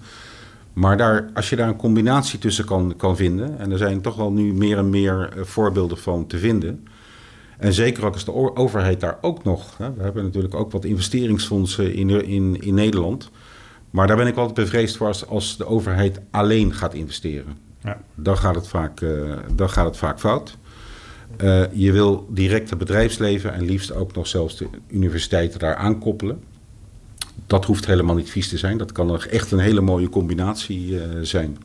Maar 0.72 0.96
daar, 0.96 1.30
als 1.34 1.50
je 1.50 1.56
daar 1.56 1.68
een 1.68 1.76
combinatie 1.76 2.38
tussen 2.38 2.64
kan, 2.64 2.94
kan 2.96 3.16
vinden, 3.16 3.58
en 3.58 3.70
er 3.70 3.78
zijn 3.78 4.00
toch 4.00 4.16
wel 4.16 4.32
nu 4.32 4.52
meer 4.52 4.78
en 4.78 4.90
meer 4.90 5.32
eh, 5.36 5.44
voorbeelden 5.44 5.98
van 5.98 6.26
te 6.26 6.38
vinden. 6.38 6.86
En 7.58 7.72
zeker 7.72 8.04
ook 8.04 8.12
als 8.12 8.24
de 8.24 8.56
overheid 8.56 9.00
daar 9.00 9.18
ook 9.20 9.44
nog, 9.44 9.76
hè, 9.78 9.94
we 9.94 10.02
hebben 10.02 10.24
natuurlijk 10.24 10.54
ook 10.54 10.72
wat 10.72 10.84
investeringsfondsen 10.84 11.94
in, 11.94 12.10
in, 12.26 12.60
in 12.60 12.74
Nederland. 12.74 13.30
Maar 13.90 14.06
daar 14.06 14.16
ben 14.16 14.26
ik 14.26 14.36
altijd 14.36 14.54
bevreesd 14.54 14.96
voor 14.96 15.06
als, 15.06 15.26
als 15.26 15.56
de 15.56 15.66
overheid 15.66 16.20
alleen 16.30 16.74
gaat 16.74 16.94
investeren. 16.94 17.56
Ja. 17.82 18.00
Dan, 18.14 18.36
gaat 18.36 18.54
het 18.54 18.68
vaak, 18.68 19.00
eh, 19.00 19.10
dan 19.54 19.70
gaat 19.70 19.84
het 19.84 19.96
vaak 19.96 20.20
fout. 20.20 20.56
Eh, 21.36 21.62
je 21.72 21.92
wil 21.92 22.26
direct 22.30 22.70
het 22.70 22.78
bedrijfsleven 22.78 23.52
en 23.52 23.64
liefst 23.64 23.94
ook 23.94 24.14
nog 24.14 24.26
zelfs 24.26 24.56
de 24.56 24.68
universiteiten 24.88 25.58
daar 25.58 25.74
aankoppelen. 25.74 26.42
Dat 27.50 27.64
hoeft 27.64 27.86
helemaal 27.86 28.14
niet 28.14 28.30
vies 28.30 28.48
te 28.48 28.58
zijn. 28.58 28.78
Dat 28.78 28.92
kan 28.92 29.22
echt 29.22 29.50
een 29.50 29.58
hele 29.58 29.80
mooie 29.80 30.08
combinatie 30.08 31.00
eh, 31.00 31.08
zijn. 31.22 31.56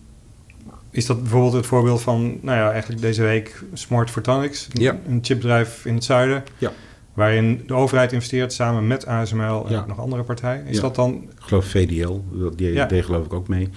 Is 0.91 1.05
dat 1.05 1.21
bijvoorbeeld 1.21 1.53
het 1.53 1.65
voorbeeld 1.65 2.01
van, 2.01 2.37
nou 2.41 2.57
ja, 2.57 2.71
eigenlijk 2.71 3.01
deze 3.01 3.21
week 3.21 3.63
Smart 3.73 4.09
Photonics, 4.09 4.67
een- 4.73 4.81
Ja. 4.81 4.97
een 5.07 5.19
chipbedrijf 5.21 5.85
in 5.85 5.93
het 5.93 6.03
zuiden, 6.03 6.43
Ja. 6.57 6.71
waarin 7.13 7.63
de 7.67 7.73
overheid 7.73 8.11
investeert 8.11 8.53
samen 8.53 8.87
met 8.87 9.05
ASML 9.07 9.65
en 9.65 9.71
Ja. 9.71 9.85
nog 9.87 9.99
andere 9.99 10.23
partijen. 10.23 10.65
Is 10.65 10.79
dat 10.79 10.95
dan, 10.95 11.13
Ik 11.13 11.29
geloof 11.39 11.65
VDL, 11.65 12.19
die 12.55 12.73
Ja. 12.73 12.85
deed 12.85 13.05
geloof 13.05 13.25
ik 13.25 13.33
ook 13.33 13.47
mee. 13.47 13.69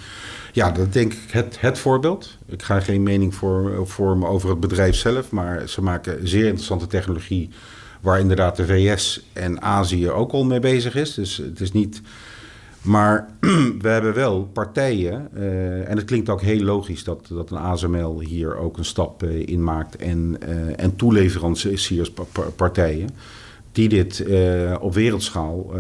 Ja, 0.53 0.71
dat 0.71 0.93
denk 0.93 1.13
ik 1.13 1.31
het, 1.31 1.61
het 1.61 1.79
voorbeeld. 1.79 2.39
Ik 2.47 2.63
ga 2.63 2.81
geen 2.81 3.03
mening 3.03 3.35
voor, 3.35 3.87
vormen 3.89 4.29
over 4.29 4.51
het 4.51 4.61
bedrijf 4.61 4.95
zelf, 4.95 5.31
maar 5.31 5.69
ze 5.69 5.83
maken 5.83 6.29
zeer 6.29 6.45
interessante 6.45 6.87
technologie 6.87 7.51
waar 8.01 8.21
inderdaad 8.21 8.57
de 8.57 8.67
VS 8.67 9.23
en 9.33 9.63
Azië 9.63 10.11
ook 10.11 10.33
al 10.33 10.45
mee 10.45 10.61
bezig 10.61 10.95
is. 10.95 11.15
Dus 11.15 11.37
het 11.37 11.61
is 11.61 11.73
niet... 11.73 12.03
Maar 12.83 13.29
we 13.83 13.89
hebben 13.89 14.15
wel 14.15 14.49
partijen, 14.53 15.29
eh, 15.35 15.91
en 15.91 15.97
het 15.97 16.05
klinkt 16.05 16.29
ook 16.29 16.43
heel 16.43 16.63
logisch 16.63 17.05
dat, 17.05 17.27
dat 17.29 17.51
een 17.51 17.57
ASML 17.57 18.21
hier 18.21 18.57
ook 18.57 18.77
een 18.77 18.85
stap 18.85 19.23
eh, 19.23 19.47
in 19.47 19.65
maakt 19.65 19.97
en, 19.97 20.37
eh 20.41 20.85
en 20.85 20.97
toeleverancierspartijen, 20.97 23.09
die 23.73 23.89
dit 23.89 24.25
op 24.81 24.95
wereldschaal, 24.95 25.75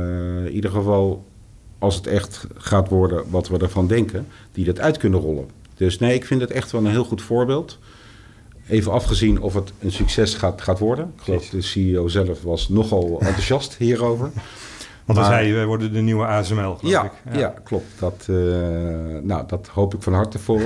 in 0.44 0.52
ieder 0.52 0.70
geval 0.70 1.24
als 1.78 1.94
het 1.94 2.06
echt 2.06 2.46
gaat 2.54 2.88
worden 2.88 3.24
wat 3.30 3.48
we 3.48 3.58
ervan 3.58 3.86
denken, 3.86 4.26
die 4.52 4.64
dat 4.64 4.80
uit 4.80 4.96
kunnen 4.96 5.20
rollen. 5.20 5.48
Dus 5.74 5.98
nee, 5.98 6.14
ik 6.14 6.24
vind 6.24 6.40
het 6.40 6.50
echt 6.50 6.70
wel 6.70 6.84
een 6.84 6.90
heel 6.90 7.04
goed 7.04 7.22
voorbeeld. 7.22 7.78
Even 8.68 8.92
afgezien 8.92 9.40
of 9.40 9.54
het 9.54 9.72
een 9.80 9.92
succes 9.92 10.34
gaat, 10.34 10.62
gaat 10.62 10.78
worden. 10.78 11.12
Ik 11.16 11.22
geloof 11.22 11.48
de 11.48 11.62
CEO 11.62 12.08
zelf 12.08 12.42
was 12.42 12.68
nogal 12.68 13.16
enthousiast 13.20 13.74
hierover. 13.78 14.30
want 15.04 15.18
dan 15.18 15.24
zei 15.28 15.46
je, 15.46 15.54
wij 15.54 15.66
worden 15.66 15.92
de 15.92 16.00
nieuwe 16.00 16.26
ASML, 16.26 16.56
geloof 16.76 16.80
Ja, 16.82 17.04
ik. 17.04 17.36
ja. 17.38 17.54
klopt. 17.64 17.98
Dat, 17.98 18.26
eh, 18.28 18.36
nou, 19.22 19.44
dat 19.46 19.68
hoop 19.72 19.94
ik 19.94 20.02
van 20.02 20.12
harte 20.14 20.38
voor. 20.38 20.62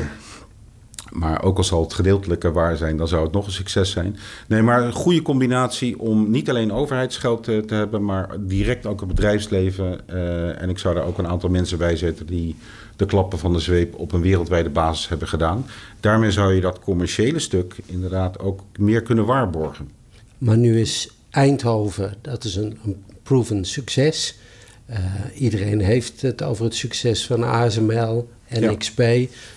Maar 1.11 1.42
ook 1.42 1.56
al 1.56 1.64
zal 1.64 1.82
het 1.82 1.92
gedeeltelijke 1.92 2.52
waar 2.52 2.76
zijn, 2.76 2.97
dan 2.97 3.09
zou 3.09 3.23
het 3.25 3.32
nog 3.32 3.47
een 3.47 3.52
succes 3.52 3.90
zijn. 3.90 4.16
Nee, 4.49 4.62
maar 4.62 4.82
een 4.82 4.92
goede 4.92 5.23
combinatie 5.23 5.99
om 6.00 6.30
niet 6.30 6.50
alleen 6.50 6.73
overheidsgeld 6.73 7.44
te, 7.44 7.62
te 7.66 7.75
hebben, 7.75 8.04
maar 8.04 8.28
direct 8.40 8.87
ook 8.87 9.00
het 9.00 9.09
bedrijfsleven. 9.09 10.09
eh, 10.09 10.62
en 10.62 10.68
ik 10.68 10.78
zou 10.78 10.94
daar 10.94 11.04
ook 11.04 11.18
een 11.18 11.28
aantal 11.28 11.49
mensen 11.49 11.78
bij 11.78 11.97
zetten 11.97 12.26
die 12.26 12.56
de 12.96 13.06
klappen 13.06 13.38
van 13.38 13.52
de 13.52 13.58
zweep 13.58 13.99
op 13.99 14.12
een 14.12 14.20
wereldwijde 14.20 14.70
basis 14.70 15.08
hebben 15.08 15.28
gedaan. 15.28 15.66
Daarmee 16.00 16.30
zou 16.30 16.54
je 16.54 16.61
dat 16.61 16.78
commerciële 16.78 17.38
stuk 17.38 17.76
inderdaad 17.87 18.38
ook 18.38 18.61
meer 18.78 19.02
kunnen 19.02 19.25
waarborgen. 19.25 19.90
Maar 20.38 20.56
nu 20.56 20.80
is 20.80 21.11
Eindhoven, 21.30 22.14
dat 22.20 22.44
is 22.44 22.56
een, 22.56 22.78
een 22.84 23.04
proven 23.22 23.64
succes. 23.64 24.38
Eh, 24.87 24.99
iedereen 25.34 25.80
heeft 25.80 26.22
het 26.22 26.42
over 26.42 26.64
het 26.64 26.75
succes 26.75 27.26
van 27.26 27.42
ASML, 27.44 28.28
NXP. 28.49 29.02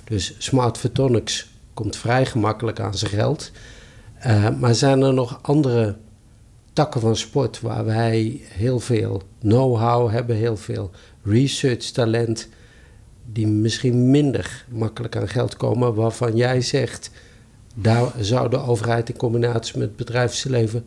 Dus 0.04 0.36
Smart 0.38 0.78
Photonics 0.78 1.50
komt 1.74 1.96
vrij 1.96 2.26
gemakkelijk 2.26 2.80
aan 2.80 2.98
zijn 2.98 3.12
geld. 3.12 3.52
Eh, 4.20 4.50
maar 4.50 4.76
zijn 4.76 5.02
er 5.02 5.14
nog 5.14 5.40
andere 5.42 5.96
takken 6.74 7.02
van 7.02 7.16
sport 7.16 7.62
waar 7.62 7.86
wij 7.86 8.42
heel 8.44 8.80
veel 8.80 9.22
know-how 9.40 10.12
hebben, 10.12 10.36
heel 10.36 10.58
veel 10.58 10.92
research 11.24 11.84
talent, 11.84 12.50
die 13.32 13.48
misschien 13.48 14.12
minder 14.12 14.66
makkelijk 14.70 15.16
aan 15.16 15.28
geld 15.28 15.58
komen, 15.58 15.94
waarvan 15.94 16.36
jij 16.36 16.62
zegt, 16.62 17.12
daar 17.76 18.12
zou 18.20 18.50
de 18.50 18.58
overheid 18.58 19.10
in 19.10 19.18
combinatie 19.18 19.78
met 19.78 19.88
het 19.88 19.98
bedrijfsleven 19.98 20.86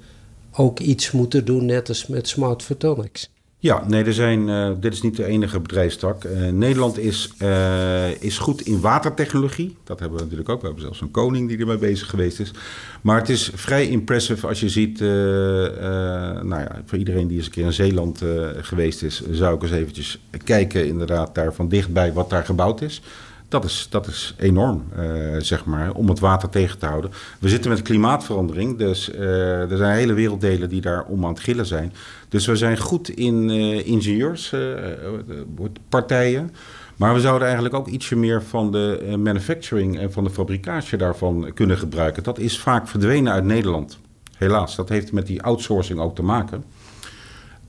ook 0.52 0.78
iets 0.78 1.10
moeten 1.10 1.44
doen, 1.44 1.64
net 1.64 1.88
als 1.88 2.06
met 2.06 2.28
Smart 2.28 2.62
Photonics. 2.62 3.30
Ja, 3.60 3.84
nee, 3.86 4.04
er 4.04 4.14
zijn, 4.14 4.48
eh, 4.48 4.70
dit 4.80 4.92
is 4.92 5.02
niet 5.02 5.16
de 5.16 5.24
enige 5.24 5.60
bedrijfstak. 5.60 6.24
Eh, 6.24 6.48
Nederland 6.48 6.98
is, 6.98 7.32
eh, 7.38 8.22
is 8.22 8.38
goed 8.38 8.60
in 8.60 8.80
watertechnologie. 8.80 9.76
Dat 9.84 10.00
hebben 10.00 10.18
we 10.18 10.24
natuurlijk 10.24 10.50
ook. 10.50 10.60
We 10.60 10.66
hebben 10.66 10.84
zelfs 10.84 11.00
een 11.00 11.10
koning 11.10 11.48
die 11.48 11.58
ermee 11.58 11.78
bezig 11.78 12.10
geweest 12.10 12.40
is. 12.40 12.50
Maar 13.00 13.18
het 13.18 13.28
is 13.28 13.50
vrij 13.54 13.88
impressive 13.88 14.46
als 14.46 14.60
je 14.60 14.68
ziet... 14.68 15.00
nou 15.00 16.60
ja, 16.60 16.82
voor 16.84 16.98
iedereen 16.98 17.26
die 17.26 17.36
eens 17.36 17.46
een 17.46 17.52
keer 17.52 17.64
in 17.64 17.72
Zeeland 17.72 18.22
geweest 18.60 19.02
is... 19.02 19.22
zou 19.30 19.54
ik 19.54 19.62
eens 19.62 19.72
eventjes 19.72 20.20
kijken 20.44 20.86
inderdaad 20.86 21.34
daar 21.34 21.54
van 21.54 21.68
dichtbij 21.68 22.12
wat 22.12 22.30
daar 22.30 22.44
gebouwd 22.44 22.80
is. 22.80 23.02
Dat 23.48 23.64
is, 23.64 23.86
dat 23.90 24.06
is 24.06 24.34
enorm, 24.38 24.84
eh, 24.96 25.06
zeg 25.38 25.64
maar, 25.64 25.92
om 25.92 26.08
het 26.08 26.18
water 26.18 26.48
tegen 26.48 26.78
te 26.78 26.86
houden. 26.86 27.10
We 27.40 27.48
zitten 27.48 27.70
met 27.70 27.82
klimaatverandering, 27.82 28.78
dus 28.78 29.10
eh, 29.10 29.70
er 29.70 29.76
zijn 29.76 29.96
hele 29.96 30.12
werelddelen 30.12 30.68
die 30.68 30.80
daar 30.80 31.04
om 31.04 31.24
aan 31.24 31.30
het 31.30 31.40
gillen 31.40 31.66
zijn. 31.66 31.92
Dus 32.28 32.46
we 32.46 32.56
zijn 32.56 32.78
goed 32.78 33.08
in 33.08 33.50
eh 33.50 33.86
ingenieurspartijen. 33.86 36.54
maar 36.96 37.14
we 37.14 37.20
zouden 37.20 37.46
eigenlijk 37.46 37.76
ook 37.76 37.86
ietsje 37.86 38.16
meer 38.16 38.42
van 38.42 38.72
de 38.72 39.14
manufacturing 39.18 39.98
en 39.98 40.12
van 40.12 40.24
de 40.24 40.30
fabricage 40.30 40.96
daarvan 40.96 41.50
kunnen 41.54 41.78
gebruiken. 41.78 42.22
Dat 42.22 42.38
is 42.38 42.58
vaak 42.58 42.88
verdwenen 42.88 43.32
uit 43.32 43.44
Nederland. 43.44 43.98
Helaas, 44.36 44.76
dat 44.76 44.88
heeft 44.88 45.12
met 45.12 45.26
die 45.26 45.42
outsourcing 45.42 46.00
ook 46.00 46.14
te 46.14 46.22
maken. 46.22 46.64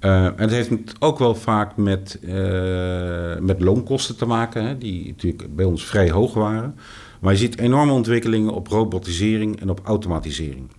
Uh, 0.01 0.25
en 0.25 0.37
het 0.37 0.51
heeft 0.51 0.71
ook 0.99 1.19
wel 1.19 1.35
vaak 1.35 1.77
met, 1.77 2.19
uh, 2.21 3.37
met 3.39 3.61
loonkosten 3.61 4.17
te 4.17 4.25
maken, 4.25 4.65
hè, 4.65 4.77
die 4.77 5.07
natuurlijk 5.07 5.55
bij 5.55 5.65
ons 5.65 5.85
vrij 5.85 6.09
hoog 6.09 6.33
waren. 6.33 6.75
Maar 7.19 7.33
je 7.33 7.39
ziet 7.39 7.59
enorme 7.59 7.91
ontwikkelingen 7.91 8.53
op 8.53 8.67
robotisering 8.67 9.61
en 9.61 9.69
op 9.69 9.81
automatisering. 9.83 10.69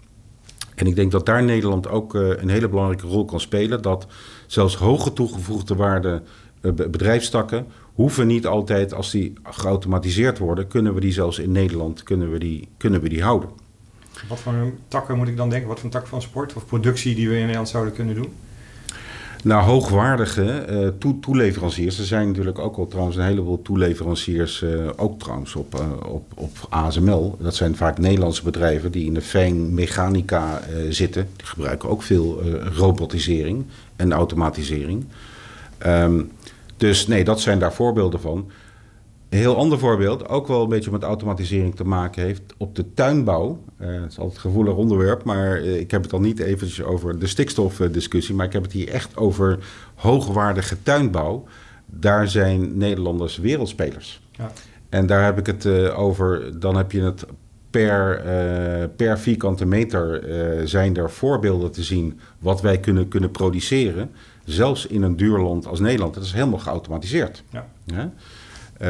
En 0.74 0.86
ik 0.86 0.94
denk 0.94 1.10
dat 1.10 1.26
daar 1.26 1.42
Nederland 1.42 1.88
ook 1.88 2.14
uh, 2.14 2.28
een 2.28 2.48
hele 2.48 2.68
belangrijke 2.68 3.06
rol 3.06 3.24
kan 3.24 3.40
spelen. 3.40 3.82
Dat 3.82 4.06
zelfs 4.46 4.76
hoge 4.76 5.12
toegevoegde 5.12 5.74
waarde 5.74 6.22
bedrijfstakken 6.60 7.66
hoeven 7.94 8.26
niet 8.26 8.46
altijd, 8.46 8.94
als 8.94 9.10
die 9.10 9.32
geautomatiseerd 9.42 10.38
worden, 10.38 10.68
kunnen 10.68 10.94
we 10.94 11.00
die 11.00 11.12
zelfs 11.12 11.38
in 11.38 11.52
Nederland 11.52 12.02
kunnen 12.02 12.30
we 12.30 12.38
die, 12.38 12.68
kunnen 12.76 13.00
we 13.00 13.08
die 13.08 13.22
houden. 13.22 13.50
Wat 14.28 14.38
voor 14.38 14.72
takken 14.88 15.16
moet 15.16 15.28
ik 15.28 15.36
dan 15.36 15.50
denken? 15.50 15.68
Wat 15.68 15.80
voor 15.80 15.90
tak 15.90 16.06
van 16.06 16.22
sport 16.22 16.54
of 16.54 16.66
productie 16.66 17.14
die 17.14 17.28
we 17.28 17.34
in 17.34 17.40
Nederland 17.40 17.68
zouden 17.68 17.94
kunnen 17.94 18.14
doen? 18.14 18.32
Nou, 19.44 19.64
hoogwaardige 19.64 20.66
uh, 20.70 21.10
toeleveranciers. 21.20 21.98
Er 21.98 22.04
zijn 22.04 22.26
natuurlijk 22.26 22.58
ook 22.58 22.76
al 22.76 22.86
trouwens 22.86 23.16
een 23.16 23.24
heleboel 23.24 23.62
toeleveranciers, 23.62 24.60
uh, 24.60 24.88
ook 24.96 25.18
trouwens 25.18 25.54
op, 25.54 25.74
uh, 25.74 26.12
op, 26.12 26.32
op 26.34 26.50
ASML. 26.68 27.36
Dat 27.38 27.54
zijn 27.54 27.76
vaak 27.76 27.98
Nederlandse 27.98 28.42
bedrijven 28.42 28.92
die 28.92 29.06
in 29.06 29.14
de 29.14 29.20
fijn 29.20 29.74
mechanica 29.74 30.60
zitten. 30.88 31.28
Die 31.36 31.46
gebruiken 31.46 31.88
ook 31.88 32.02
veel 32.02 32.42
robotisering 32.74 33.64
en 33.96 34.12
automatisering. 34.12 35.04
Um, 35.86 36.30
dus 36.76 37.06
nee, 37.06 37.24
dat 37.24 37.40
zijn 37.40 37.58
daar 37.58 37.72
voorbeelden 37.72 38.20
van. 38.20 38.50
Een 39.30 39.38
heel 39.38 39.56
ander 39.56 39.78
voorbeeld, 39.78 40.28
ook 40.28 40.46
wel 40.46 40.62
een 40.62 40.68
beetje 40.68 40.90
met 40.90 41.02
automatisering 41.02 41.76
te 41.76 41.84
maken 41.84 42.22
heeft, 42.22 42.42
op 42.56 42.74
de 42.74 42.94
tuinbouw. 42.94 43.64
Uh, 43.80 44.00
het 44.00 44.10
is 44.10 44.18
altijd 44.18 44.36
een 44.36 44.50
gevoelig 44.50 44.74
onderwerp, 44.74 45.24
maar 45.24 45.62
uh, 45.62 45.78
ik 45.78 45.90
heb 45.90 46.02
het 46.02 46.12
al 46.12 46.20
niet 46.20 46.38
eventjes 46.38 46.82
over 46.82 47.18
de 47.18 47.26
stikstofdiscussie, 47.26 48.34
maar 48.34 48.46
ik 48.46 48.52
heb 48.52 48.62
het 48.62 48.72
hier 48.72 48.88
echt 48.88 49.16
over 49.16 49.58
hoogwaardige 49.94 50.82
tuinbouw. 50.82 51.44
Daar 51.86 52.28
zijn 52.28 52.76
Nederlanders 52.76 53.38
wereldspelers. 53.38 54.20
Ja. 54.30 54.52
En 54.88 55.06
daar 55.06 55.24
heb 55.24 55.38
ik 55.38 55.46
het 55.46 55.64
uh, 55.64 55.98
over, 55.98 56.60
dan 56.60 56.76
heb 56.76 56.92
je 56.92 57.02
het 57.02 57.24
per, 57.70 58.20
per 58.96 59.18
vierkante 59.18 59.66
meter 59.66 60.22
zijn 60.68 60.96
er 60.96 61.10
voorbeelden 61.10 61.70
te 61.70 61.82
zien 61.82 62.20
wat 62.38 62.60
wij 62.60 62.78
kunnen, 62.78 63.08
kunnen 63.08 63.30
produceren. 63.30 64.10
Zelfs 64.44 64.86
in 64.86 65.02
een 65.02 65.16
duur 65.16 65.38
land 65.38 65.66
als 65.66 65.80
Nederland. 65.80 66.14
Dat 66.14 66.24
is 66.24 66.32
helemaal 66.32 66.58
geautomatiseerd. 66.58 67.42
Ja. 67.50 67.66
ja? 67.84 68.12
Uh, 68.82 68.88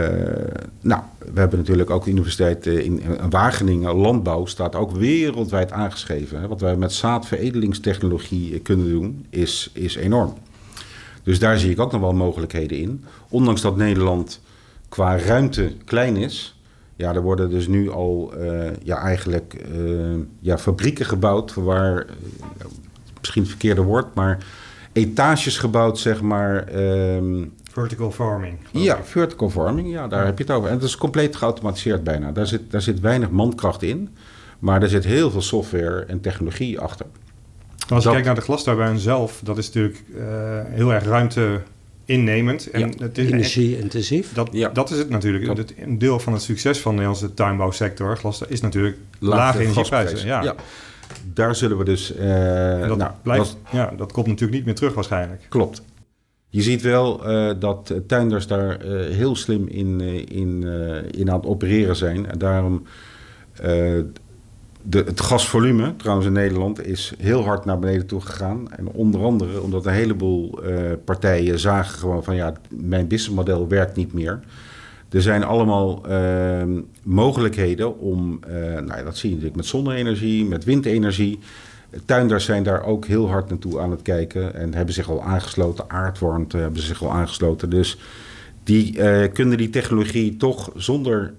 nou, 0.80 1.02
we 1.32 1.40
hebben 1.40 1.58
natuurlijk 1.58 1.90
ook 1.90 2.04
de 2.04 2.10
universiteit 2.10 2.66
eh, 2.66 2.84
in 2.84 3.02
Wageningen, 3.30 3.94
landbouw, 3.94 4.46
staat 4.46 4.74
ook 4.74 4.90
wereldwijd 4.90 5.72
aangeschreven. 5.72 6.48
Wat 6.48 6.60
wij 6.60 6.76
met 6.76 6.92
zaadveredelingstechnologie 6.92 8.54
eh, 8.54 8.62
kunnen 8.62 8.88
doen, 8.88 9.26
is, 9.30 9.70
is 9.72 9.94
enorm. 9.94 10.34
Dus 11.22 11.38
daar 11.38 11.58
zie 11.58 11.70
ik 11.70 11.80
ook 11.80 11.92
nog 11.92 12.00
wel 12.00 12.12
mogelijkheden 12.12 12.78
in. 12.78 13.04
Ondanks 13.28 13.60
dat 13.60 13.76
Nederland 13.76 14.40
qua 14.88 15.18
ruimte 15.18 15.72
klein 15.84 16.16
is, 16.16 16.60
ja, 16.96 17.14
er 17.14 17.22
worden 17.22 17.50
dus 17.50 17.66
nu 17.66 17.90
al 17.90 18.32
ja, 18.82 18.96
eigenlijk 18.96 19.64
ja, 20.40 20.58
fabrieken 20.58 21.06
gebouwd 21.06 21.54
waar, 21.54 22.06
misschien 23.18 23.42
het 23.42 23.50
verkeerde 23.50 23.82
woord, 23.82 24.14
maar 24.14 24.46
etages 24.92 25.58
gebouwd, 25.58 25.98
zeg 25.98 26.20
maar. 26.20 26.68
Vertical 27.80 28.10
farming. 28.10 28.58
Ja, 28.70 28.98
vertical 29.04 29.50
farming, 29.50 29.90
ja, 29.90 30.08
daar 30.08 30.24
heb 30.24 30.38
je 30.38 30.44
het 30.44 30.52
over. 30.52 30.68
En 30.68 30.74
het 30.74 30.84
is 30.84 30.96
compleet 30.96 31.36
geautomatiseerd 31.36 32.04
bijna. 32.04 32.32
Daar 32.32 32.46
zit, 32.46 32.70
daar 32.70 32.82
zit 32.82 33.00
weinig 33.00 33.30
mankracht 33.30 33.82
in, 33.82 34.08
maar 34.58 34.82
er 34.82 34.88
zit 34.88 35.04
heel 35.04 35.30
veel 35.30 35.42
software 35.42 36.04
en 36.04 36.20
technologie 36.20 36.80
achter. 36.80 37.06
Als 37.88 38.04
je 38.04 38.10
kijkt 38.10 38.26
naar 38.26 38.34
de 38.34 38.40
glasturbijn 38.40 38.98
zelf, 38.98 39.40
dat 39.44 39.58
is 39.58 39.66
natuurlijk 39.66 40.02
uh, 40.14 40.22
heel 40.66 40.92
erg 40.92 41.04
ruimte 41.04 41.60
innemend. 42.04 42.70
En 42.70 42.94
het 42.98 43.18
is 43.18 43.30
energie-intensief. 43.30 44.32
Dat, 44.32 44.48
ja. 44.52 44.68
dat 44.68 44.90
is 44.90 44.98
het 44.98 45.08
natuurlijk. 45.08 45.56
Dat. 45.56 45.72
Een 45.76 45.98
deel 45.98 46.18
van 46.18 46.32
het 46.32 46.42
succes 46.42 46.78
van 46.78 46.90
de 46.90 47.00
Nederlandse 47.00 47.34
tuinbouwsector, 47.34 48.16
glas, 48.16 48.42
is 48.48 48.60
natuurlijk 48.60 48.96
lage, 49.18 49.36
lage 49.36 49.58
energieprijzen. 49.58 50.26
Ja. 50.26 50.42
ja 50.42 50.54
daar 51.32 51.54
zullen 51.54 51.78
we 51.78 51.84
dus. 51.84 52.16
Uh, 52.16 52.88
dat, 52.88 52.96
nou, 52.96 53.10
blijft, 53.22 53.56
ja, 53.70 53.92
dat 53.96 54.12
komt 54.12 54.26
natuurlijk 54.26 54.56
niet 54.56 54.64
meer 54.64 54.74
terug 54.74 54.94
waarschijnlijk. 54.94 55.42
Klopt. 55.48 55.82
Je 56.52 56.62
ziet 56.62 56.82
wel 56.82 57.30
uh, 57.30 57.50
dat 57.58 57.94
tuinders 58.06 58.46
daar 58.46 58.84
uh, 58.84 59.16
heel 59.16 59.36
slim 59.36 59.66
in, 59.66 60.00
in, 60.28 60.62
in 61.10 61.30
aan 61.30 61.36
het 61.36 61.46
opereren 61.46 61.96
zijn. 61.96 62.26
En 62.26 62.38
daarom 62.38 62.82
de, 64.82 64.98
het 64.98 65.20
gasvolume, 65.20 65.96
trouwens 65.96 66.26
in 66.26 66.32
Nederland, 66.32 66.86
is 66.86 67.12
heel 67.18 67.44
hard 67.44 67.64
naar 67.64 67.78
beneden 67.78 68.06
toe 68.06 68.20
gegaan. 68.20 68.72
En 68.72 68.88
onder 68.88 69.24
andere 69.24 69.60
omdat 69.60 69.86
een 69.86 69.92
heleboel 69.92 70.60
partijen 71.04 71.58
zagen 71.58 71.98
gewoon 71.98 72.24
van 72.24 72.34
ja, 72.34 72.52
mijn 72.68 73.06
businessmodel 73.06 73.68
werkt 73.68 73.96
niet 73.96 74.12
meer. 74.12 74.40
Er 75.10 75.22
zijn 75.22 75.44
allemaal 75.44 76.02
uh, 76.10 76.62
mogelijkheden 77.02 77.98
om, 77.98 78.40
nou, 78.86 79.04
dat 79.04 79.16
zie 79.16 79.28
je 79.28 79.34
natuurlijk 79.34 79.56
met 79.56 79.66
zonne-energie, 79.66 80.44
met 80.44 80.64
windenergie. 80.64 81.38
Tuinders 82.04 82.44
zijn 82.44 82.62
daar 82.62 82.84
ook 82.84 83.06
heel 83.06 83.28
hard 83.28 83.48
naartoe 83.48 83.80
aan 83.80 83.90
het 83.90 84.02
kijken 84.02 84.54
en 84.54 84.74
hebben 84.74 84.94
zich 84.94 85.10
al 85.10 85.22
aangesloten. 85.22 85.90
Aardwarmte 85.90 86.56
hebben 86.56 86.82
zich 86.82 87.02
al 87.02 87.10
aangesloten. 87.10 87.70
Dus 87.70 87.98
die 88.64 88.98
uh, 88.98 89.32
kunnen 89.32 89.58
die 89.58 89.70
technologie 89.70 90.36
toch 90.36 90.70
zonder 90.74 91.34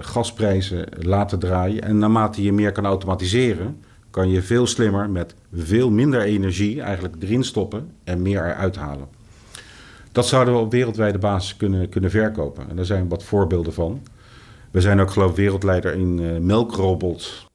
gasprijzen 0.00 0.86
laten 1.00 1.38
draaien. 1.38 1.82
En 1.82 1.98
naarmate 1.98 2.42
je 2.42 2.52
meer 2.52 2.72
kan 2.72 2.86
automatiseren, 2.86 3.80
kan 4.10 4.30
je 4.30 4.42
veel 4.42 4.66
slimmer 4.66 5.10
met 5.10 5.34
veel 5.54 5.90
minder 5.90 6.20
energie 6.20 6.82
eigenlijk 6.82 7.14
erin 7.20 7.44
stoppen 7.44 7.90
en 8.04 8.22
meer 8.22 8.44
eruit 8.44 8.76
halen. 8.76 9.08
Dat 10.12 10.26
zouden 10.26 10.54
we 10.54 10.60
op 10.60 10.70
wereldwijde 10.70 11.18
basis 11.18 11.56
kunnen, 11.56 11.88
kunnen 11.88 12.10
verkopen. 12.10 12.68
En 12.68 12.76
daar 12.76 12.84
zijn 12.84 13.08
wat 13.08 13.22
voorbeelden 13.24 13.72
van. 13.72 14.02
We 14.70 14.80
zijn 14.80 15.00
ook 15.00 15.10
geloof 15.10 15.30
ik 15.30 15.36
wereldleider 15.36 15.94
in 15.94 16.18
uh, 16.18 16.38
melkrobots. 16.38 17.46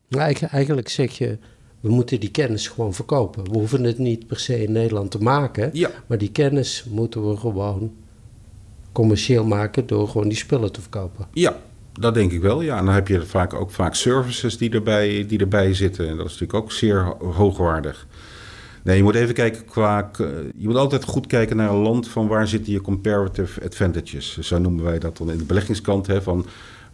eigenlijk 0.50 0.90
zeg 0.90 1.18
je, 1.18 1.38
we 1.84 1.90
moeten 1.90 2.20
die 2.20 2.32
kennis 2.32 2.68
gewoon 2.68 2.94
verkopen. 2.94 3.44
We 3.44 3.58
hoeven 3.58 3.84
het 3.84 3.98
niet 3.98 4.28
per 4.28 4.40
se 4.40 4.64
in 4.64 4.72
Nederland 4.72 5.12
te 5.12 5.18
maken. 5.18 5.70
Ja. 5.74 5.90
Maar 6.08 6.18
die 6.18 6.32
kennis 6.32 6.86
moeten 6.90 7.30
we 7.30 7.38
gewoon 7.38 7.92
commercieel 8.92 9.46
maken 9.46 9.88
door 9.88 10.08
gewoon 10.08 10.28
die 10.28 10.38
spullen 10.38 10.72
te 10.72 10.82
verkopen. 10.82 11.28
Ja, 11.34 11.58
dat 11.94 12.14
denk 12.14 12.32
ik 12.32 12.42
wel. 12.42 12.62
Ja, 12.62 12.78
en 12.78 12.86
dan 12.86 12.94
heb 12.94 13.08
je 13.08 13.22
vaak 13.22 13.54
ook 13.54 13.72
vaak 13.72 13.96
services 13.96 14.58
die 14.58 14.70
erbij, 14.70 15.26
die 15.28 15.40
erbij 15.40 15.74
zitten. 15.74 16.10
En 16.10 16.18
dat 16.18 16.26
is 16.26 16.32
natuurlijk 16.32 16.64
ook 16.64 16.72
zeer 16.72 17.16
hoogwaardig. 17.20 18.08
Nee, 18.84 18.98
je 18.98 19.04
moet 19.04 19.16
even 19.16 19.34
kijken 19.34 19.66
qua. 19.66 20.12
Je 20.58 20.68
moet 20.68 20.76
altijd 20.76 21.04
goed 21.04 21.28
kijken 21.28 21.56
naar 21.56 21.70
een 21.70 21.82
land 21.82 22.08
van 22.08 22.28
waar 22.28 22.48
zitten 22.48 22.74
je 22.74 22.82
comparative 22.82 23.64
advantages. 23.64 24.38
Zo 24.38 24.58
noemen 24.58 24.84
wij 24.84 25.00
dat 25.00 25.18
dan 25.18 25.32
in 25.32 25.38
de 25.38 25.46
beleggingskant. 25.46 26.08
Hè, 26.08 26.22
van 26.22 26.46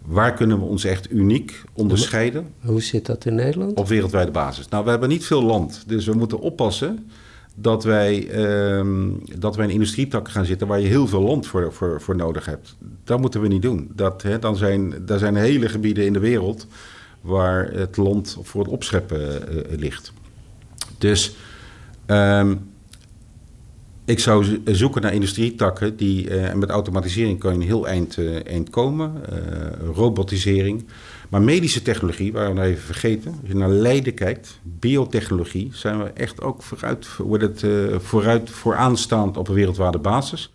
waar 0.06 0.34
kunnen 0.34 0.60
we 0.60 0.66
ons 0.66 0.84
echt 0.84 1.12
uniek 1.12 1.64
onderscheiden? 1.74 2.48
Hoe 2.60 2.82
zit 2.82 3.06
dat 3.06 3.26
in 3.26 3.36
Nederland? 3.36 3.78
Op 3.78 3.88
wereldwijde 3.88 4.32
basis. 4.32 4.68
Nou, 4.68 4.84
we 4.84 4.90
hebben 4.90 5.10
niet 5.10 5.26
veel 5.26 5.44
land. 5.44 5.84
Dus 5.88 6.06
we 6.06 6.14
moeten 6.14 6.40
oppassen 6.40 7.10
dat 7.56 7.84
wij, 7.84 8.30
um, 8.78 9.22
dat 9.38 9.56
wij 9.56 9.66
in 9.66 9.74
industrietakken 9.74 10.34
gaan 10.34 10.46
zitten 10.46 10.68
waar 10.68 10.80
je 10.80 10.88
heel 10.88 11.08
veel 11.08 11.22
land 11.22 11.48
voor, 11.48 11.74
voor, 11.74 12.02
voor 12.02 12.16
nodig 12.16 12.46
hebt. 12.46 12.76
Dat 13.04 13.20
moeten 13.20 13.42
we 13.42 13.48
niet 13.48 13.62
doen. 13.62 13.92
Dat, 13.96 14.22
hè, 14.22 14.40
dan 14.40 14.56
zijn, 14.56 14.94
er 15.08 15.20
zijn 15.20 15.36
hele 15.36 15.70
gebieden 15.70 16.06
in 16.06 16.14
de 16.14 16.20
wereld 16.20 16.68
waar 17.22 17.72
het 17.72 17.98
land 17.98 18.38
voor 18.42 18.62
het 18.62 18.72
opscheppen 18.72 19.20
uh, 19.22 19.78
ligt. 19.78 20.14
Dus 20.98 21.36
Um, 22.12 22.69
ik 24.10 24.20
zou 24.20 24.62
zoeken 24.66 25.02
naar 25.02 25.14
industrietakken 25.14 25.96
die, 25.98 26.30
uh, 26.30 26.54
met 26.54 26.70
automatisering 26.70 27.40
kan 27.40 27.54
je 27.54 27.60
een 27.60 27.66
heel 27.66 27.88
eind, 27.88 28.18
uh, 28.18 28.48
eind 28.48 28.70
komen. 28.70 29.14
Uh, 29.32 29.38
robotisering. 29.96 30.86
Maar 31.30 31.42
medische 31.42 31.82
technologie, 31.82 32.34
waar 32.34 32.48
we 32.48 32.54
nou 32.54 32.68
even 32.68 32.84
vergeten. 32.84 33.32
Als 33.32 33.50
je 33.50 33.56
naar 33.56 33.70
Leiden 33.70 34.14
kijkt, 34.14 34.60
biotechnologie, 34.64 35.70
zijn 35.74 36.04
we 36.04 36.04
echt 36.04 36.42
ook 36.42 36.64
vooruit, 36.64 37.08
wordt 37.18 37.44
het, 37.44 37.64
vooruit 38.04 38.50
vooraanstaand 38.50 39.38
op 39.38 39.48
een 39.48 39.56
wereldwijde 39.56 40.00
basis. 40.00 40.54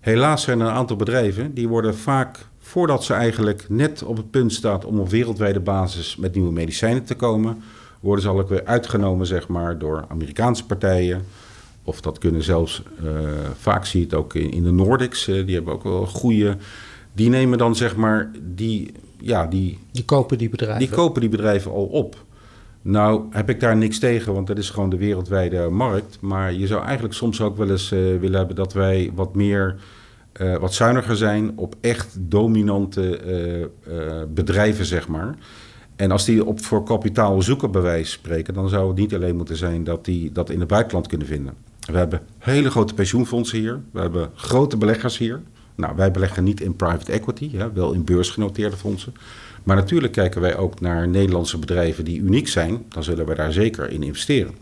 Helaas 0.00 0.42
zijn 0.42 0.60
er 0.60 0.66
een 0.66 0.72
aantal 0.72 0.96
bedrijven 0.96 1.54
die 1.54 1.68
worden 1.68 1.96
vaak, 1.96 2.38
voordat 2.58 3.04
ze 3.04 3.14
eigenlijk 3.14 3.64
net 3.68 4.02
op 4.02 4.16
het 4.16 4.30
punt 4.30 4.52
staan 4.52 4.84
om 4.84 5.00
op 5.00 5.08
wereldwijde 5.08 5.60
basis 5.60 6.16
met 6.16 6.34
nieuwe 6.34 6.52
medicijnen 6.52 7.04
te 7.04 7.14
komen, 7.14 7.62
worden 8.00 8.22
ze 8.22 8.30
al 8.30 8.46
weer 8.46 8.64
uitgenomen 8.64 9.26
zeg 9.26 9.48
maar, 9.48 9.78
door 9.78 10.04
Amerikaanse 10.08 10.66
partijen. 10.66 11.24
Of 11.84 12.00
dat 12.00 12.18
kunnen 12.18 12.42
zelfs, 12.42 12.82
uh, 13.04 13.10
vaak 13.56 13.84
zie 13.86 14.00
je 14.00 14.06
het 14.06 14.14
ook 14.14 14.34
in, 14.34 14.50
in 14.50 14.62
de 14.62 14.70
Nordics, 14.70 15.28
uh, 15.28 15.46
die 15.46 15.54
hebben 15.54 15.74
ook 15.74 15.82
wel 15.82 16.06
goede. 16.06 16.56
Die 17.12 17.28
nemen 17.28 17.58
dan 17.58 17.76
zeg 17.76 17.96
maar, 17.96 18.30
die, 18.54 18.92
ja, 19.20 19.46
die. 19.46 19.78
Die 19.92 20.04
kopen 20.04 20.38
die 20.38 20.48
bedrijven. 20.48 20.78
Die 20.78 20.96
kopen 20.96 21.20
die 21.20 21.30
bedrijven 21.30 21.70
al 21.70 21.84
op. 21.84 22.24
Nou 22.82 23.22
heb 23.30 23.50
ik 23.50 23.60
daar 23.60 23.76
niks 23.76 23.98
tegen, 23.98 24.34
want 24.34 24.46
dat 24.46 24.58
is 24.58 24.70
gewoon 24.70 24.90
de 24.90 24.96
wereldwijde 24.96 25.68
markt. 25.68 26.18
Maar 26.20 26.52
je 26.52 26.66
zou 26.66 26.84
eigenlijk 26.84 27.14
soms 27.14 27.40
ook 27.40 27.56
wel 27.56 27.70
eens 27.70 27.92
uh, 27.92 27.98
willen 28.18 28.38
hebben 28.38 28.56
dat 28.56 28.72
wij 28.72 29.10
wat 29.14 29.34
meer. 29.34 29.76
Uh, 30.40 30.56
wat 30.56 30.74
zuiniger 30.74 31.16
zijn 31.16 31.52
op 31.58 31.74
echt 31.80 32.16
dominante 32.20 33.20
uh, 33.88 34.22
bedrijven, 34.34 34.84
zeg 34.84 35.08
maar. 35.08 35.34
En 35.96 36.10
als 36.10 36.24
die 36.24 36.44
op 36.44 36.60
voor 36.60 36.84
kapitaal 36.84 37.42
zoeken 37.42 37.70
bewijs 37.70 38.10
spreken, 38.10 38.54
dan 38.54 38.68
zou 38.68 38.88
het 38.88 38.96
niet 38.96 39.14
alleen 39.14 39.36
moeten 39.36 39.56
zijn 39.56 39.84
dat 39.84 40.04
die 40.04 40.32
dat 40.32 40.50
in 40.50 40.58
het 40.58 40.68
buitenland 40.68 41.06
kunnen 41.06 41.26
vinden. 41.26 41.54
We 41.90 41.98
hebben 41.98 42.20
hele 42.38 42.70
grote 42.70 42.94
pensioenfondsen 42.94 43.58
hier. 43.58 43.80
We 43.92 44.00
hebben 44.00 44.30
grote 44.34 44.76
beleggers 44.76 45.18
hier. 45.18 45.40
Nou, 45.74 45.96
wij 45.96 46.10
beleggen 46.10 46.44
niet 46.44 46.60
in 46.60 46.76
private 46.76 47.12
equity, 47.12 47.56
hè, 47.56 47.72
wel 47.72 47.92
in 47.92 48.04
beursgenoteerde 48.04 48.76
fondsen. 48.76 49.14
Maar 49.62 49.76
natuurlijk 49.76 50.12
kijken 50.12 50.40
wij 50.40 50.56
ook 50.56 50.80
naar 50.80 51.08
Nederlandse 51.08 51.58
bedrijven 51.58 52.04
die 52.04 52.20
uniek 52.20 52.48
zijn. 52.48 52.84
Dan 52.88 53.02
zullen 53.02 53.26
we 53.26 53.34
daar 53.34 53.52
zeker 53.52 53.90
in 53.90 54.02
investeren. 54.02 54.54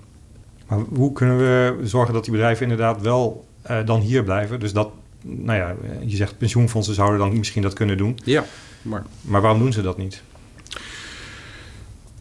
Maar 0.69 0.79
hoe 0.95 1.13
kunnen 1.13 1.39
we 1.39 1.77
zorgen 1.83 2.15
dat 2.15 2.25
die 2.25 2.33
bedrijven 2.33 2.63
inderdaad 2.63 3.01
wel 3.03 3.47
uh, 3.71 3.87
dan 3.87 4.01
hier 4.01 4.25
blijven? 4.25 4.61
Dus 4.61 4.73
dat, 4.73 4.91
nou 5.23 5.59
ja, 5.59 5.75
je 6.07 6.17
zegt 6.17 6.39
pensioenfondsen 6.39 6.95
zouden 6.95 7.19
dan 7.19 7.39
misschien 7.39 7.63
dat 7.63 7.73
kunnen 7.73 7.97
doen. 7.97 8.19
Ja, 8.25 8.45
maar, 8.83 9.05
maar 9.21 9.41
waarom 9.41 9.61
doen 9.61 9.73
ze 9.73 9.83
dat 9.83 9.99
niet? 9.99 10.23